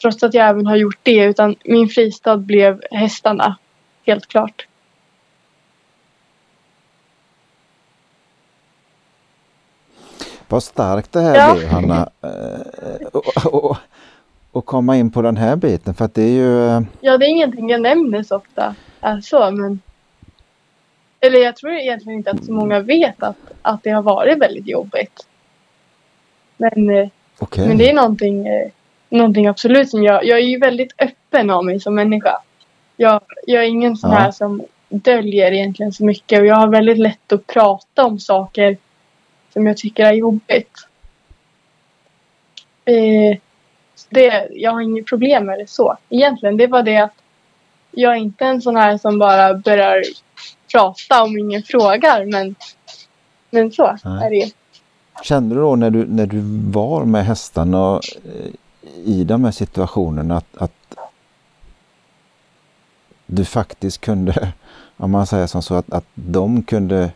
[0.03, 1.25] Trots att jag även har gjort det.
[1.25, 3.57] Utan min fristad blev hästarna.
[4.07, 4.67] Helt klart.
[10.49, 11.55] Vad starkt det här Ja.
[11.55, 12.09] blir Hanna.
[12.23, 13.77] Eh, och, och,
[14.53, 16.67] och komma in på den här biten för att det är ju...
[16.69, 18.75] eh, Ja, det är ingenting jag nämner så ofta.
[19.01, 19.81] Är så, men...
[21.21, 24.67] Eller jag tror egentligen inte att så många vet att, att det har varit väldigt
[24.69, 25.27] jobbigt.
[26.57, 27.69] Men, eh, Okej.
[27.69, 28.71] men det är någonting, eh,
[29.09, 30.25] någonting absolut som jag...
[30.25, 32.39] Jag är ju väldigt öppen av mig som människa.
[32.97, 34.17] Jag, jag är ingen sån Ja.
[34.17, 36.41] här som döljer egentligen så mycket.
[36.41, 38.77] Och jag har väldigt lätt att prata om saker
[39.53, 40.73] som jag tycker är jobbigt.
[42.85, 43.39] Eh,
[44.11, 45.97] det, jag har inget problem med det så.
[46.09, 47.15] Egentligen, det var det att
[47.91, 50.03] jag är inte en sån här som bara börjar
[50.73, 52.25] prata om ingen frågar.
[52.25, 52.55] Men,
[53.51, 54.27] men så Nej.
[54.27, 54.53] är det.
[55.23, 58.51] Kände du då när du, när du var med hästarna eh,
[59.05, 60.73] i de här situationerna att, att
[63.27, 64.53] du faktiskt kunde,
[64.97, 67.11] om man säger som så, att, att de kunde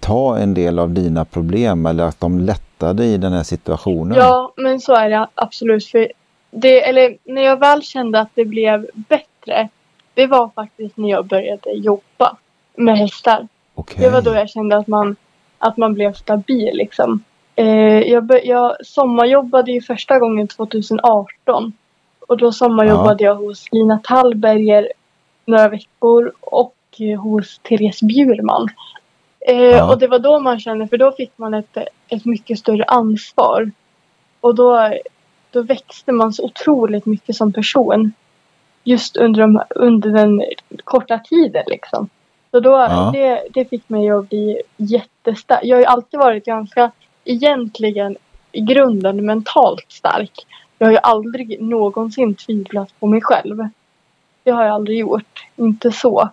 [0.00, 4.18] ta en del av dina problem eller att de lättade i den här situationen?
[4.18, 5.86] Ja, men så är det absolut.
[5.86, 6.12] För
[6.50, 9.68] det, eller när jag väl kände att det blev bättre.
[10.14, 12.36] Det var faktiskt när jag började jobba
[12.76, 13.48] med hästar.
[13.74, 13.96] Okej.
[14.00, 15.16] Det var då jag kände att man,
[15.58, 17.24] att man blev stabil liksom.
[17.56, 21.72] Eh, jag, bör, jag sommarjobbade ju första gången 2018.
[22.28, 24.88] Och då sommarjobbade jag hos Lina Tallberger
[25.44, 28.68] några veckor och eh, hos Therese Bjurman.
[29.48, 29.92] Eh, Ja.
[29.92, 31.76] Och det var då man kände, för då fick man ett,
[32.08, 33.70] ett mycket större ansvar.
[34.40, 34.92] Och då,
[35.50, 38.12] då växte man så otroligt mycket som person.
[38.84, 40.42] Just under, de, under den
[40.84, 42.08] korta tiden liksom.
[42.50, 43.10] Så då, Ja.
[43.14, 45.60] det, det fick mig att bli jättestark.
[45.62, 46.90] Jag har ju alltid varit ganska,
[47.24, 48.16] egentligen
[48.52, 50.46] i grunden mentalt stark.
[50.78, 53.68] Jag har ju aldrig någonsin tvivlat på mig själv.
[54.42, 55.46] Det har jag aldrig gjort.
[55.56, 56.28] Inte så.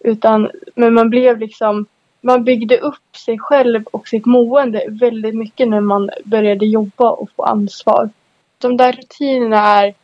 [0.00, 1.86] Utan, men man blev liksom,
[2.20, 7.30] man byggde upp sig själv och sitt mående väldigt mycket när man började jobba och
[7.36, 8.10] få ansvar.
[8.58, 9.94] De där rutinerna är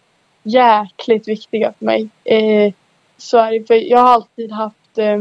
[0.42, 2.08] jäkligt viktiga för mig.
[2.24, 2.72] Eh,
[3.16, 5.18] så är det, för jag har alltid haft, eh,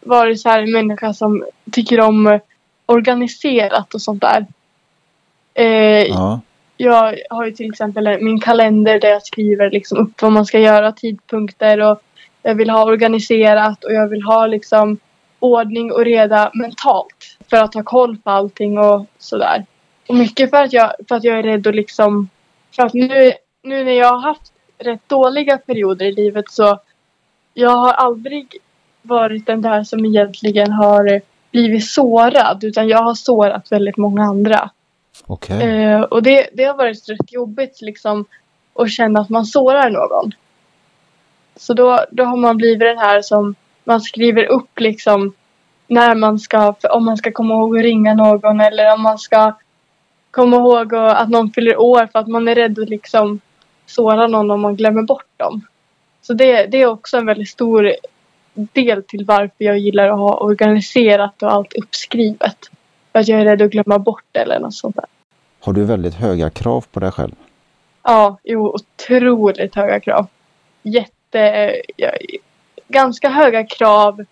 [0.00, 2.40] varit så här en människa som tycker om
[2.86, 4.46] organiserat och sånt där.
[5.54, 6.40] Eh, Ja,
[6.76, 10.58] jag har ju till exempel min kalender där jag skriver liksom upp vad man ska
[10.58, 12.02] göra, tidpunkter och
[12.42, 14.98] jag vill ha organiserat och jag vill ha liksom
[15.38, 19.66] ordning och reda mentalt för att ha koll på allting och sådär.
[20.08, 22.28] Och mycket för att jag, för att jag är rädd att liksom...
[22.76, 26.78] För att nu, nu när jag har haft rätt dåliga perioder i livet så
[27.54, 28.56] jag har aldrig
[29.02, 34.70] varit den där som egentligen har blivit sårad utan jag har sårat väldigt många andra.
[35.26, 35.62] okej.
[35.62, 38.24] Eh, och det, det har varit rätt jobbigt liksom
[38.74, 40.32] att känna att man sårar någon.
[41.56, 45.34] Så då, då har man blivit den här som man skriver upp liksom
[45.86, 49.52] när man ska, om man ska komma ihåg att ringa någon eller om man ska
[50.30, 53.40] komma ihåg att någon fyller år för att man är rädd att liksom
[53.88, 55.66] såra någon om man glömmer bort dem.
[56.22, 57.92] Så det, det är också en väldigt stor
[58.54, 62.58] del till varför jag gillar att ha organiserat och allt uppskrivet.
[63.12, 65.04] För att jag är rädd att glömma bort det eller något sånt där.
[65.60, 67.34] Har du väldigt höga krav på dig själv?
[68.02, 70.26] Ja, jo, otroligt höga krav.
[70.82, 71.74] Jätte...
[71.96, 72.10] Ja,
[72.88, 74.24] ganska höga krav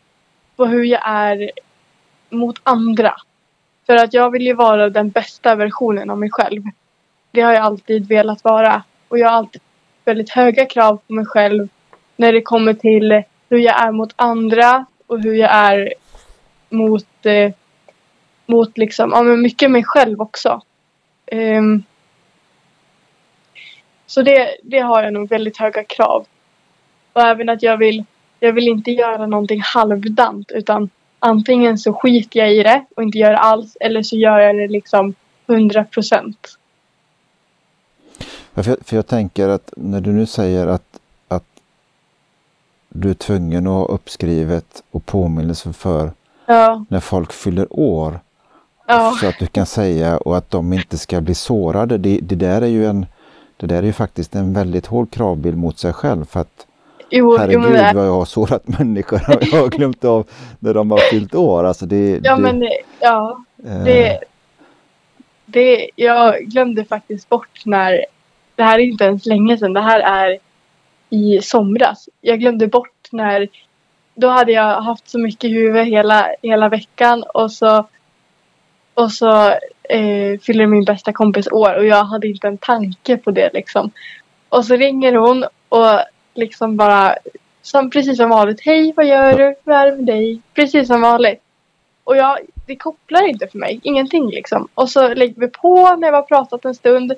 [0.56, 1.50] på hur jag är
[2.30, 3.14] mot andra.
[3.86, 6.62] För att jag vill ju vara den bästa versionen av mig själv.
[7.30, 8.82] Det har jag alltid velat vara.
[9.08, 9.62] Och jag har alltid
[10.04, 11.68] väldigt höga krav på mig själv
[12.16, 15.94] när det kommer till hur jag är mot andra och hur jag är
[16.68, 17.52] mot, eh,
[18.46, 20.62] mot liksom, ja men mycket mig själv också.
[21.32, 21.82] Um,
[24.06, 26.26] så det, det har jag nog väldigt höga krav.
[27.12, 28.04] Och även att jag vill
[28.40, 33.18] jag vill inte göra någonting halvdant utan antingen så skiter jag i det och inte
[33.18, 35.14] gör det alls eller så gör jag det liksom
[35.46, 36.58] 100 procent.
[38.62, 41.44] För, för jag tänker att när du nu säger att, att
[42.88, 46.10] du är tvungen att ha uppskrivet och påminnelse för
[46.46, 48.20] Ja, när folk fyller år.
[48.86, 51.98] ja, Så att du kan säga och att de inte ska bli sårade.
[51.98, 53.06] Det, det där är ju en
[53.56, 56.66] det där är ju faktiskt en väldigt hård kravbild mot sig själv för att
[56.98, 60.26] jo, jo men herregud det, vad jag har sårat människor och jag har glömt av
[60.58, 61.64] när de har fyllt år.
[61.64, 64.18] Alltså det, ja det, men det- ja, eh, det,
[65.46, 68.04] det, jag glömde faktiskt bort när,
[68.56, 70.38] det här är inte ens länge sedan, det här är
[71.10, 72.08] i somras.
[72.20, 73.48] Jag glömde bort när,
[74.14, 77.86] då hade jag haft så mycket i huvudet hela, hela veckan och så,
[78.94, 79.48] och så
[79.88, 83.90] eh, fyller min bästa kompis år och jag hade inte en tanke på det liksom.
[84.48, 86.00] Och så ringer hon och
[86.34, 87.14] liksom bara,
[87.62, 90.40] som, precis som vanligt, hej vad gör du, vad är det med dig?
[90.54, 91.42] Precis som vanligt.
[92.04, 94.68] Och jag, det kopplar inte för mig, ingenting liksom.
[94.74, 97.12] Och så lägger vi på när vi har pratat en stund.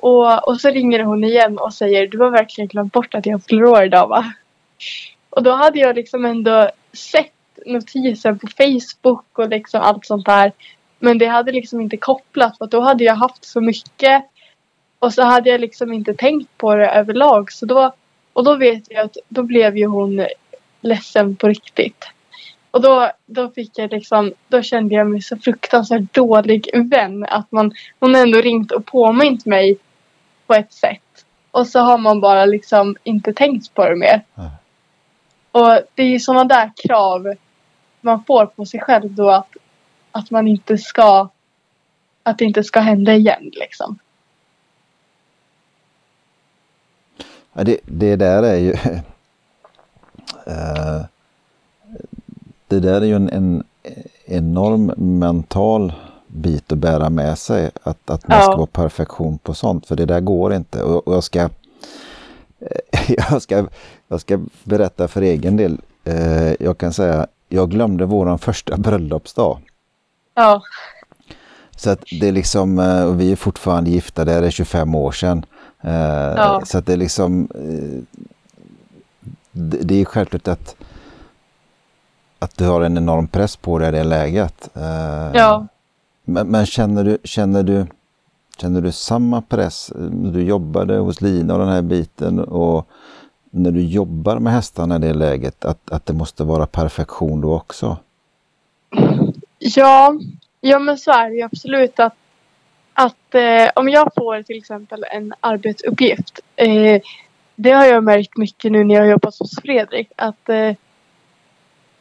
[0.00, 3.44] Och, och så ringer hon igen och säger du har verkligen glömt bort att jag
[3.44, 4.32] fyller år idag va?
[5.30, 7.32] Och då hade jag liksom ändå sett
[7.66, 10.52] notisen på Facebook och liksom allt sånt där.
[10.98, 14.24] Men det hade liksom inte kopplat för då hade jag haft så mycket.
[14.98, 17.52] Och så hade jag liksom inte tänkt på det överlag.
[17.52, 17.92] Så då,
[18.32, 20.26] och då vet jag att då blev ju hon
[20.80, 22.04] ledsen på riktigt.
[22.70, 27.24] Och då, då fick jag liksom, då kände jag mig så fruktansvärt dålig vän.
[27.24, 29.78] Att man, hon ändå ringt och påmint mig
[30.50, 31.24] på ett sätt.
[31.50, 34.24] Och så har man bara liksom inte tänkt på det mer.
[34.34, 34.50] Nej.
[35.52, 37.34] Och det är ju sådana där krav
[38.00, 39.56] man får på sig själv då att,
[40.12, 41.28] att man inte ska
[42.22, 43.98] att det inte ska hända igen liksom.
[47.52, 48.70] Ja, det, det där är ju
[50.46, 51.04] eh,
[52.68, 53.64] Det där är ju en, en
[54.24, 55.92] enorm mental
[56.32, 57.70] bit att bära med sig.
[57.82, 58.42] Att, att man Ja.
[58.44, 59.86] ska vara perfektion på sånt.
[59.86, 60.82] För det där går inte.
[60.82, 61.48] Och, och jag, ska,
[63.08, 63.66] jag, ska,
[64.08, 65.80] jag ska berätta för egen del.
[66.04, 69.58] Eh, jag kan säga jag glömde våran första bröllopsdag.
[70.34, 70.62] Ja,
[71.76, 75.12] Så att det är liksom, eh, och vi är fortfarande gifta, det är 25 år
[75.12, 75.44] sedan.
[75.80, 75.90] Eh,
[76.36, 76.62] Ja.
[76.64, 78.18] Så att det är liksom, eh,
[79.52, 80.76] det det är självklart att,
[82.38, 84.68] att du har en enorm press på dig i det läget.
[84.76, 85.66] Eh, ja.
[86.30, 87.86] Men, men känner, du, känner, du,
[88.60, 92.88] känner du samma press när du jobbade hos Lina och den här biten och
[93.50, 97.54] när du jobbar med hästarna i det läget, att, att det måste vara perfektion då
[97.54, 97.96] också?
[99.58, 100.14] Ja,
[100.60, 102.14] ja men så är det ju absolut att,
[102.92, 106.40] att eh, om jag får till exempel en arbetsuppgift.
[106.56, 107.02] Eh,
[107.56, 110.08] det har jag märkt mycket nu när jag har jobbat hos Fredrik.
[110.16, 110.74] Att, eh,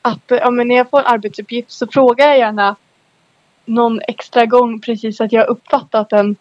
[0.01, 2.75] att ja, men när jag får en arbetsuppgift så frågar jag gärna
[3.69, 6.35] någon extra gång precis att jag uppfattat den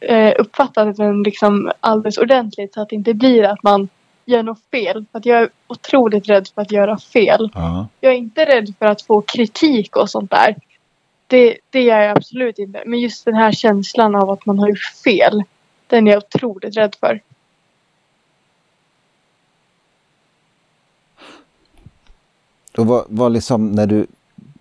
[0.00, 3.88] eh, uppfattat den liksom alldeles ordentligt så att det inte blir att man
[4.24, 5.04] gör något fel.
[5.12, 7.50] För att jag är otroligt rädd för att göra fel.
[7.54, 7.86] Ja.
[8.00, 10.56] Jag är inte rädd för att få kritik och sånt där.
[11.26, 12.82] Det, det är jag absolut inte.
[12.86, 15.42] Men just den här känslan av att man har gjort fel.
[15.86, 17.20] Den är jag otroligt rädd för.
[22.76, 24.06] Och vad, vad liksom när du,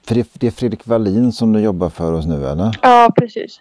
[0.05, 2.79] för det, det är Fredrik Wallin som du jobbar för oss nu eller?
[2.81, 3.59] Ja, precis.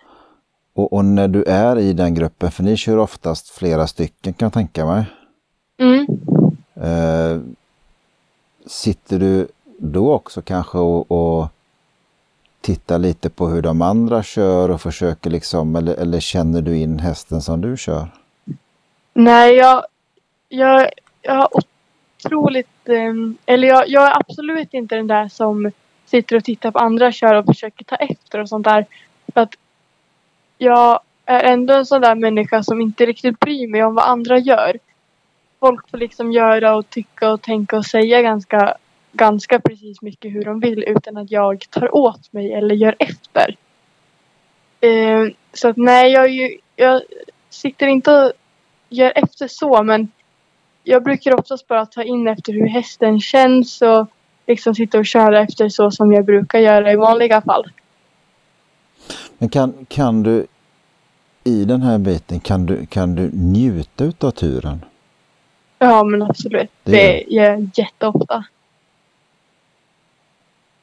[0.74, 4.46] Och, och när du är i den gruppen, för ni kör oftast flera stycken kan
[4.46, 5.04] jag tänka mig.
[5.78, 6.06] Mm.
[6.74, 7.40] Eh,
[8.66, 11.48] sitter du då också kanske och, och
[12.60, 16.98] tittar lite på hur de andra kör och försöker liksom, eller, eller känner du in
[16.98, 18.08] hästen som du kör?
[19.14, 19.84] Nej, jag,
[20.48, 20.88] jag,
[21.22, 22.88] jag har otroligt...
[22.88, 25.72] ehm, eller jag, jag är absolut inte den där som
[26.12, 28.86] sitter och tittar på andra kör och försöker ta efter och sånt där.
[29.34, 29.54] För att
[30.58, 34.38] jag är ändå en sån där människa som inte riktigt bryr mig om vad andra
[34.38, 34.78] gör.
[35.60, 38.76] Folk får liksom göra och tycka och tänka och säga ganska,
[39.12, 43.56] ganska precis mycket hur de vill utan att jag tar åt mig eller gör efter.
[44.80, 47.02] Eh, så att nej, jag, ju, jag
[47.50, 48.32] sitter inte och
[48.88, 50.08] gör efter så men
[50.84, 54.06] jag brukar oftast bara ta in efter hur hästen känns och
[54.46, 57.64] liksom sitta och köra efter så som jag brukar göra i vanliga fall.
[59.38, 60.46] Men kan, kan du
[61.44, 64.84] i den här biten, kan du, kan du njuta utav turen?
[65.78, 66.70] Ja men absolut.
[66.84, 68.44] Det Det, gör jag jätteofta.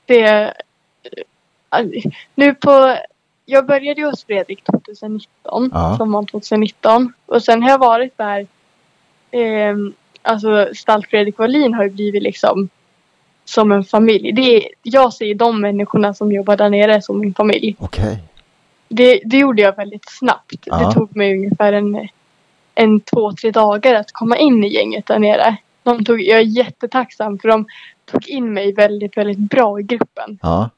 [0.06, 0.54] Det...
[2.36, 2.98] Nu på...
[3.46, 5.70] Jag började ju hos Fredrik 2019.
[5.74, 5.96] Ja.
[5.98, 7.14] Sommaren 2019.
[7.26, 8.48] Och sen har jag varit där
[9.32, 9.76] eh,
[10.22, 12.70] alltså Stall Fredrik Wallin har ju blivit liksom
[13.50, 14.32] som en familj.
[14.32, 17.76] Det är, jag ser de människorna som jobbar där nere som min familj.
[17.80, 18.24] Okej.
[18.88, 20.56] Det, det gjorde jag väldigt snabbt.
[20.66, 20.78] Ja.
[20.78, 22.08] Det tog mig ungefär en,
[22.76, 25.58] en två, tre dagar att komma in i gänget där nere.
[25.84, 27.66] De tog, jag är jättetacksam för de
[28.06, 30.40] tog in mig väldigt, väldigt bra i gruppen.
[30.42, 30.70] Ja.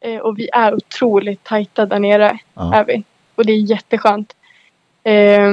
[0.00, 2.38] Eh, och vi är otroligt tajta där nere.
[2.54, 2.74] Ja.
[2.74, 3.04] Är vi.
[3.34, 4.36] Och det är jätteskönt.
[5.02, 5.52] Eh,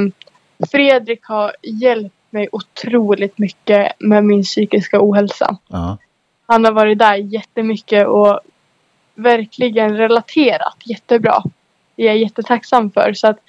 [0.72, 5.58] Fredrik har hjälpt mig otroligt mycket med min psykiska ohälsa.
[5.68, 5.98] Ja.
[6.48, 8.40] Han har varit där jättemycket och
[9.16, 11.44] verkligen relaterat jättebra.
[11.96, 13.14] Det är jag jättetacksam för.
[13.14, 13.40] Så att,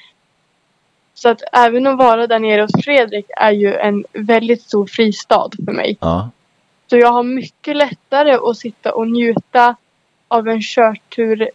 [1.15, 5.51] så att även att vara där nere hos Fredrik är ju en väldigt stor fristad
[5.65, 5.97] för mig.
[6.01, 6.31] Ja.
[6.91, 9.77] Så jag har mycket lättare att sitta och njuta
[10.29, 11.51] av en körtur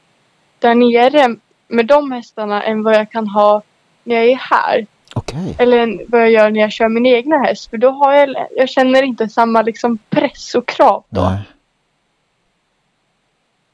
[0.60, 1.36] där nere
[1.68, 3.62] med de hästarna än vad jag kan ha
[4.04, 4.88] när jag är här.
[5.14, 5.55] Okej.
[5.59, 7.70] Eller vad jag gör när jag kör min egna häst.
[7.70, 11.22] För då har jag, jag känner inte samma liksom press och krav då.
[11.22, 11.41] Nej.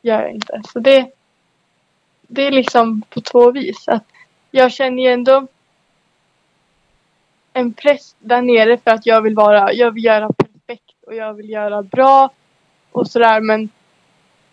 [0.01, 0.61] Gör jag inte.
[0.73, 1.11] Så det,
[2.27, 3.87] det är liksom på två vis.
[3.87, 4.03] Att
[4.51, 5.47] jag känner ju ändå
[7.53, 11.33] en press där nere för att jag vill vara, jag vill göra perfekt och jag
[11.33, 12.29] vill göra bra
[12.91, 13.69] och sådär men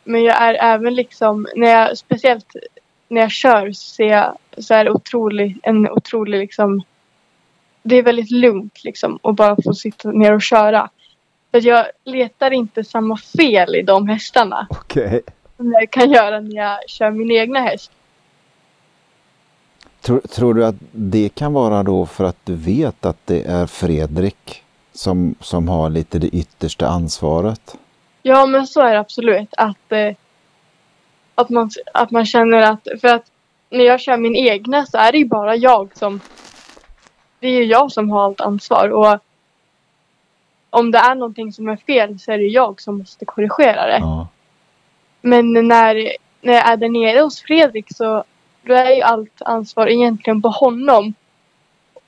[0.07, 2.57] men jag är även liksom, när jag, speciellt
[3.09, 6.83] när jag kör så ser jag så är det otrolig, en otrolig liksom
[7.83, 10.91] Det är väldigt lugnt liksom att bara få sitta ner och köra.
[11.51, 15.23] För jag letar inte samma fel i de hästarna Okej.
[15.57, 17.91] som jag kan göra när jag kör min egna häst.
[20.01, 23.67] Tror, tror du att det kan vara då för att du vet att det är
[23.67, 27.77] Fredrik som, som har lite det yttersta ansvaret?
[28.23, 29.55] Ja men så är det absolut.
[29.57, 30.15] Att, eh,
[31.37, 33.30] att, man, att man känner att, för att
[33.70, 36.20] när jag kör min egna så är det ju bara jag som
[37.41, 39.18] Det är ju jag som har allt ansvar och
[40.70, 43.99] om det är någonting som är fel så är det jag som måste korrigera det.
[43.99, 44.28] Ja.
[45.20, 48.24] Men när, när jag är där nere hos Fredrik så
[48.62, 51.14] då är ju allt ansvar egentligen på honom.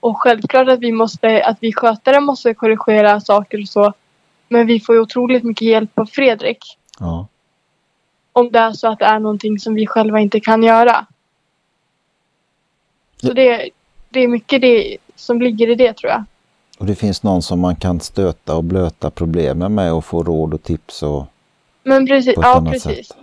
[0.01, 3.93] Och självklart att vi måste, att vi skötare måste korrigera saker och så.
[4.49, 6.79] Men vi får ju otroligt mycket hjälp av Fredrik.
[6.99, 7.27] ja.
[8.39, 11.07] Om det är så att det är någonting som vi själva inte kan göra.
[13.17, 13.71] Så det,
[14.09, 16.25] det är mycket det som ligger i det tror jag.
[16.79, 20.55] Och det finns någon som man kan stöta och blöta problemen med och få råd
[20.55, 21.27] och tips och
[21.83, 23.09] Men precis, på ett ja annat precis.
[23.09, 23.17] sätt.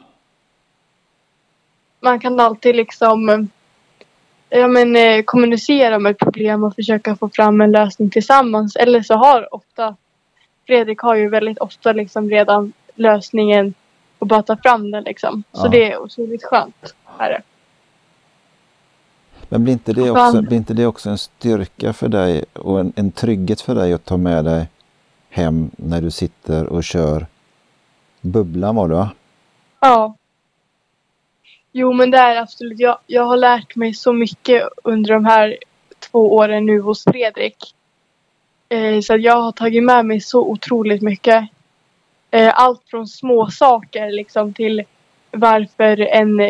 [1.99, 3.39] man kan alltid liksom eh,
[4.59, 8.76] ja, men, eh, kommunicera om ett problem och försöka få fram en lösning tillsammans.
[8.76, 9.95] Eller så har ofta
[10.68, 13.74] Fredrik har ju väldigt ofta liksom redan lösningen
[14.20, 15.43] och bara ta fram den liksom.
[15.51, 15.70] Så Ja.
[15.70, 16.95] det är otroligt skönt.
[17.18, 17.41] Är det.
[19.49, 22.93] Men blir inte, det också, blir inte det också en styrka för dig och en,
[22.95, 24.70] en trygghet för dig att ta med dig
[25.30, 27.28] hem när du sitter och kör
[28.22, 29.09] bubblan var det va?
[29.80, 30.16] Ja.
[31.72, 32.80] Jo men det är absolut.
[32.80, 35.57] Jag, jag har lärt mig så mycket under de här
[35.99, 37.76] två åren nu hos Fredrik.
[38.70, 41.49] Eh, så att jag har tagit med mig så otroligt mycket.
[42.36, 44.84] Eh, allt från små saker liksom till
[45.32, 46.42] varför, en,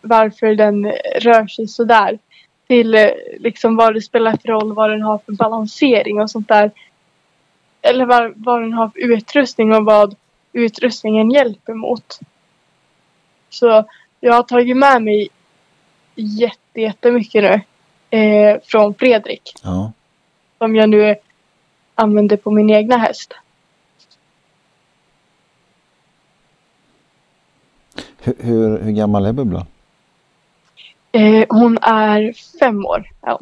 [0.00, 0.86] varför den
[1.20, 2.18] rör sig sådär.
[2.66, 3.08] Till eh,
[3.38, 6.70] liksom vad det spelar för roll, vad den har för balansering och sånt där.
[7.82, 10.16] Eller vad, vad den har för utrustning och vad
[10.52, 12.18] utrustningen hjälper mot.
[13.50, 13.84] Så
[14.20, 15.28] jag har tagit med mig
[16.14, 17.60] jätte, jättemycket nu.
[18.18, 19.52] Eh, från Fredrik.
[19.62, 19.92] Ja.
[20.58, 21.16] Som jag nu
[21.94, 23.34] använder på min egna häst.
[28.22, 29.66] Hur, hur, hur gammal är bubblan?
[31.12, 33.10] Eh, hon är fem år.
[33.20, 33.40] Ja,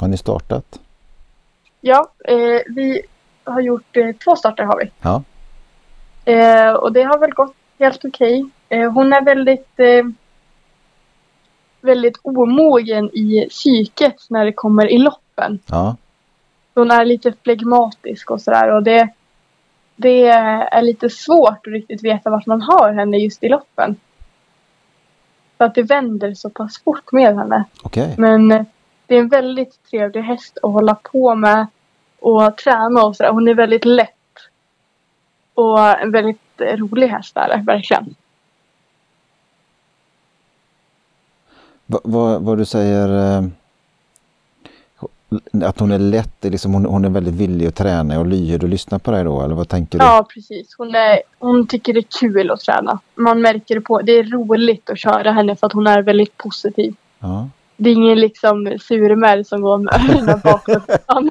[0.00, 0.80] Har ni startat?
[1.80, 3.02] ja eh, vi
[3.44, 4.90] har gjort eh, två starter har vi.
[5.00, 5.22] Ja.
[6.32, 8.44] Eh, och det har väl gått helt okej.
[8.68, 10.04] Eh, hon är väldigt eh,
[11.80, 15.58] väldigt omogen i psyket när det kommer i loppen.
[15.66, 15.96] Ja.
[16.74, 19.08] Hon är lite flegmatisk och sådär och det,
[19.96, 23.96] det är lite svårt att riktigt veta vart man har henne just i loppen.
[25.58, 27.64] För att det vänder så pass fort med henne.
[27.82, 28.14] Okej.
[28.18, 28.48] Men
[29.06, 31.66] det är en väldigt trevlig häst att hålla på med
[32.18, 33.30] och träna och sådär.
[33.30, 34.08] Hon är väldigt lätt.
[35.54, 38.14] Och en väldigt rolig häst är det, verkligen.
[41.86, 43.44] Va- Vad vad du säger eh,
[45.64, 48.68] att hon är lätt, liksom, hon, hon är väldigt villig att träna och lyhörd och
[48.68, 50.04] lyssna på dig då eller vad tänker du?
[50.04, 50.74] Ja, precis.
[50.78, 53.00] Hon, är, hon tycker det är kul att träna.
[53.14, 54.00] Man märker det på.
[54.00, 56.94] Det är roligt att köra henne för att hon är väldigt positiv.
[57.18, 57.48] Ja.
[57.76, 60.82] Det är ingen liksom surmär som går med öronen bakåt.
[60.88, 61.30] utan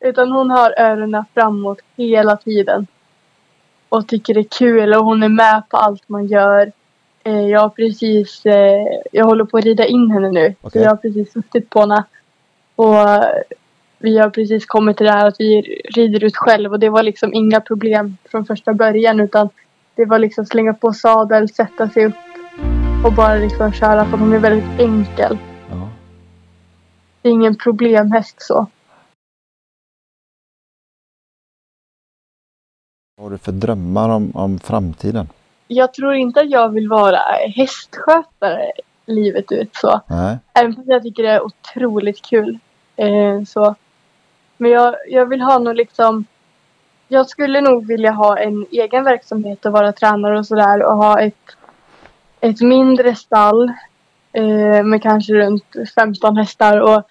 [0.00, 2.86] Utan hon har öronen framåt hela tiden.
[3.88, 6.72] Och tycker det är kul och hon är med på allt man gör.
[7.24, 10.54] Eh, jag har precis, eh, jag håller på att rida in henne nu.
[10.60, 10.82] Så Okej.
[10.82, 12.04] jag har precis suttit på henne.
[12.80, 13.06] Och
[13.98, 15.60] vi har precis kommit till det här att vi
[15.94, 16.72] rider ut själv.
[16.72, 19.20] Och det var liksom inga problem från första början.
[19.20, 19.48] Utan
[19.94, 22.14] det var liksom slänga på sadel, sätta sig upp
[23.04, 24.04] och bara liksom köra.
[24.04, 25.38] För hon är väldigt enkel.
[25.70, 25.88] Ja.
[27.22, 28.66] Det är ingen problemhäst så.
[33.16, 35.28] Vad har du för drömmar om, om framtiden?
[35.68, 37.20] Jag tror inte att jag vill vara
[37.56, 38.72] hästskötare
[39.06, 40.00] livet ut så.
[40.06, 40.38] Nej.
[40.54, 42.58] Även fast jag tycker det är otroligt kul.
[43.00, 43.74] Eh, så.
[44.56, 46.24] Men jag, jag vill ha nog liksom
[47.08, 51.20] Jag skulle nog vilja ha en egen verksamhet och vara tränare och sådär och ha
[51.20, 51.56] ett
[52.40, 53.72] Ett mindre stall
[54.32, 57.02] eh, med kanske runt 15 hästar och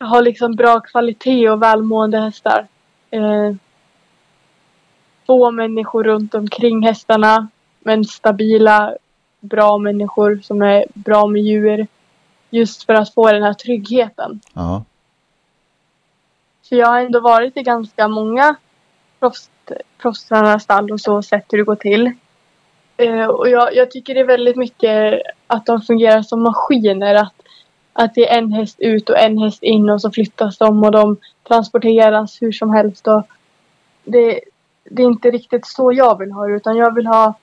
[0.00, 2.66] ha liksom bra kvalitet och välmående hästar.
[3.10, 3.54] Eh,
[5.26, 7.48] få människor runt omkring hästarna
[7.80, 8.96] men stabila
[9.40, 11.86] bra människor som är bra med djur.
[12.50, 14.40] Just för att få den här tryggheten.
[14.54, 14.84] Ja.
[16.62, 18.56] Så jag har ändå varit i ganska många
[19.20, 19.50] proffs,
[19.98, 22.12] proffstränarstall och så sett hur det går till.
[22.96, 27.14] Eh, och jag, jag tycker det är väldigt mycket att de fungerar som maskiner.
[27.14, 27.34] Att,
[27.92, 30.92] att det är en häst ut och en häst in och så flyttas de och
[30.92, 31.16] de
[31.48, 33.08] transporteras hur som helst.
[33.08, 33.22] Och
[34.04, 34.40] det,
[34.84, 37.34] det är inte riktigt så jag vill ha det utan jag vill ha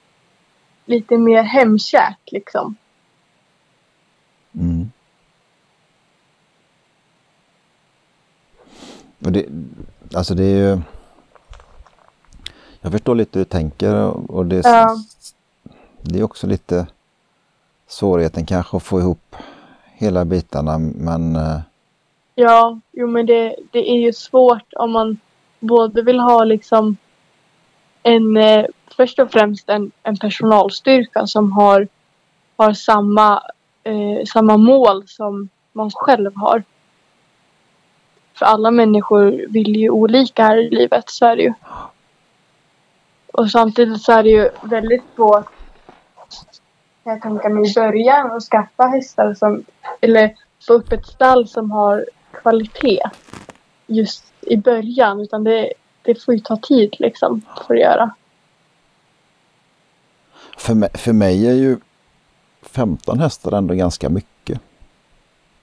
[0.85, 2.75] lite mer hemkärt liksom.
[4.55, 4.91] Mm.
[9.25, 9.45] Och det,
[10.15, 10.81] alltså det är ju...
[12.81, 13.95] Jag förstår lite hur du tänker
[14.31, 14.95] och det, Ja.
[16.01, 16.87] det är också lite
[17.87, 19.35] svårigheten kanske att få ihop
[19.93, 21.59] hela bitarna men eh,
[22.35, 25.17] Ja, jo men det, det är ju svårt om man
[25.59, 26.97] både vill ha liksom
[28.03, 28.65] en, eh,
[28.97, 31.87] först och främst en, en personalstyrka som har,
[32.57, 33.43] har samma,
[33.83, 36.63] eh, samma mål som man själv har.
[38.43, 41.53] För alla människor vill ju olika här i livet, så är det ju.
[43.33, 45.45] Och samtidigt så är det ju väldigt svårt,
[47.03, 49.63] jag tänka mig i början, att skaffa hästar som,
[50.01, 50.35] eller
[50.67, 53.09] få upp ett stall som har kvalitet
[53.87, 55.19] just i början.
[55.21, 58.11] Utan det, det får ju ta tid liksom för att göra.
[60.57, 61.77] för mig, för mig är ju
[62.61, 64.61] 15 hästar ändå ganska mycket.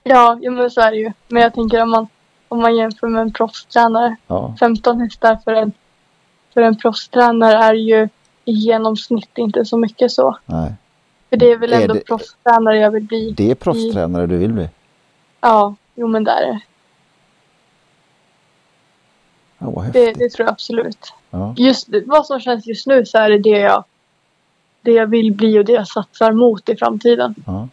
[0.03, 1.13] Ja, men så är det ju.
[1.29, 2.09] Men jag tänker om man,
[2.51, 4.17] om man jämför med en proffstränare.
[4.27, 5.73] Ja, 15 hästar för en,
[6.55, 8.09] för en proffstränare är ju
[8.45, 10.39] i genomsnitt inte så mycket så.
[10.47, 10.73] nej.
[11.31, 13.31] För det är väl Är ändå det- proffstränare jag vill bli.
[13.37, 14.69] Det är proffstränare du vill bli?
[15.41, 16.61] Ja, jo men det är
[19.59, 21.13] vad Det, det tror jag absolut.
[21.31, 21.55] Ja.
[21.57, 23.85] Just vad som känns just nu så är det det jag,
[24.83, 27.35] det jag vill bli och det jag satsar mot i framtiden.
[27.47, 27.69] Ja.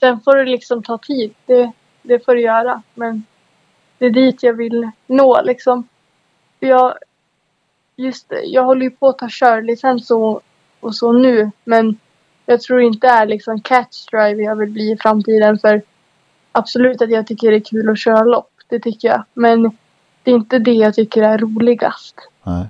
[0.00, 1.34] Sen får det liksom ta tid.
[1.46, 2.82] Det, det får det göra.
[2.94, 3.24] Men
[3.98, 5.88] det är dit jag vill nå liksom.
[6.58, 6.94] För Jag,
[7.96, 10.40] just jag håller ju på att ta körlicens och,
[10.80, 11.50] och så nu.
[11.64, 11.98] Men
[12.46, 15.58] jag tror inte det är liksom catch drive jag vill bli i framtiden.
[15.58, 15.82] För
[16.52, 18.50] absolut att jag tycker det är kul att köra lopp.
[18.68, 19.24] Det tycker jag.
[19.34, 19.62] Men
[20.22, 22.14] det är inte det jag tycker är roligast.
[22.42, 22.66] Nej.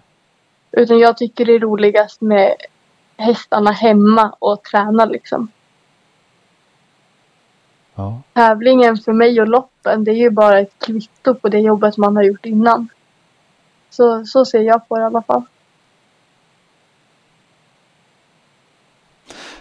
[0.72, 2.55] Utan jag tycker det är roligast med
[3.16, 5.49] hästarna hemma och träna liksom.
[7.97, 8.20] Ja.
[8.32, 12.16] Tävlingen för mig och loppen det är ju bara ett kvitto på det jobbet man
[12.16, 12.88] har gjort innan.
[13.90, 15.42] Så, så ser jag på det i alla fall.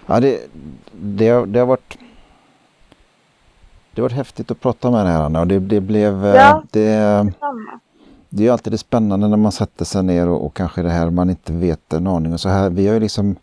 [0.06, 0.40] Ja, det,
[0.92, 1.98] det, har, det har varit
[3.92, 6.36] det har varit häftigt att prata med dig här Anna och det, det blev eh,
[6.36, 6.64] Ja.
[6.72, 7.28] det,
[8.30, 11.10] det är alltid det spännande när man sätter sig ner och, och kanske det här
[11.10, 12.70] man inte vet en aning och så här.
[12.70, 13.36] Vi har ju liksom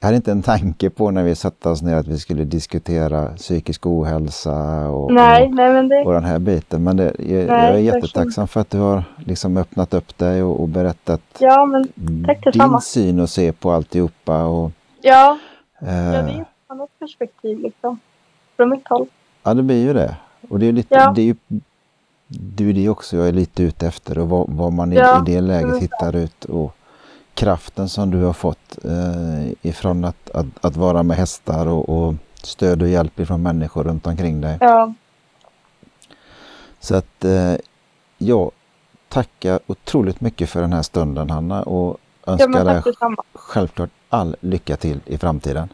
[0.00, 3.26] jag hade inte en tanke på när vi satte oss ner att vi skulle diskutera
[3.28, 6.04] psykisk ohälsa och, Nej, och, nej det...
[6.04, 6.84] och den här biten.
[6.84, 10.60] Men det, jag, jag är jättetacksam för att du har liksom öppnat upp dig och,
[10.60, 12.80] och berättat Ja, men din detsamma.
[12.80, 14.44] syn och se på alltihopa.
[14.44, 15.38] Och, ja,
[15.80, 17.98] eh, ja, det är ett annat perspektiv liksom.
[18.56, 19.06] Från mitt håll.
[19.42, 20.16] Ja, det blir ju det.
[20.48, 21.12] Och det är, lite, Ja.
[21.16, 21.34] det är ju
[22.28, 25.22] det är det också jag är lite ute efter och vad, vad man i, Ja,
[25.28, 26.74] i det läget hittar ut och
[27.36, 32.14] kraften som du har fått eh, ifrån att, att, att vara med hästar och, och
[32.42, 34.58] stöd och hjälp ifrån människor runt omkring dig.
[34.60, 34.92] Ja,
[36.80, 37.54] Så att eh,
[38.18, 38.50] jag
[39.08, 42.82] tackar otroligt mycket för den här stunden Hanna och ja önskar men dig
[43.34, 45.68] självklart all lycka till i framtiden.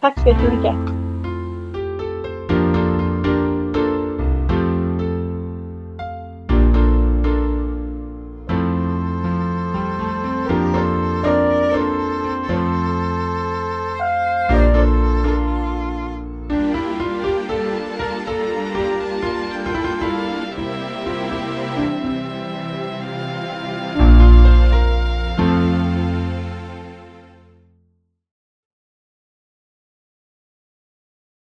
[0.00, 1.25] Tack så jättemycket.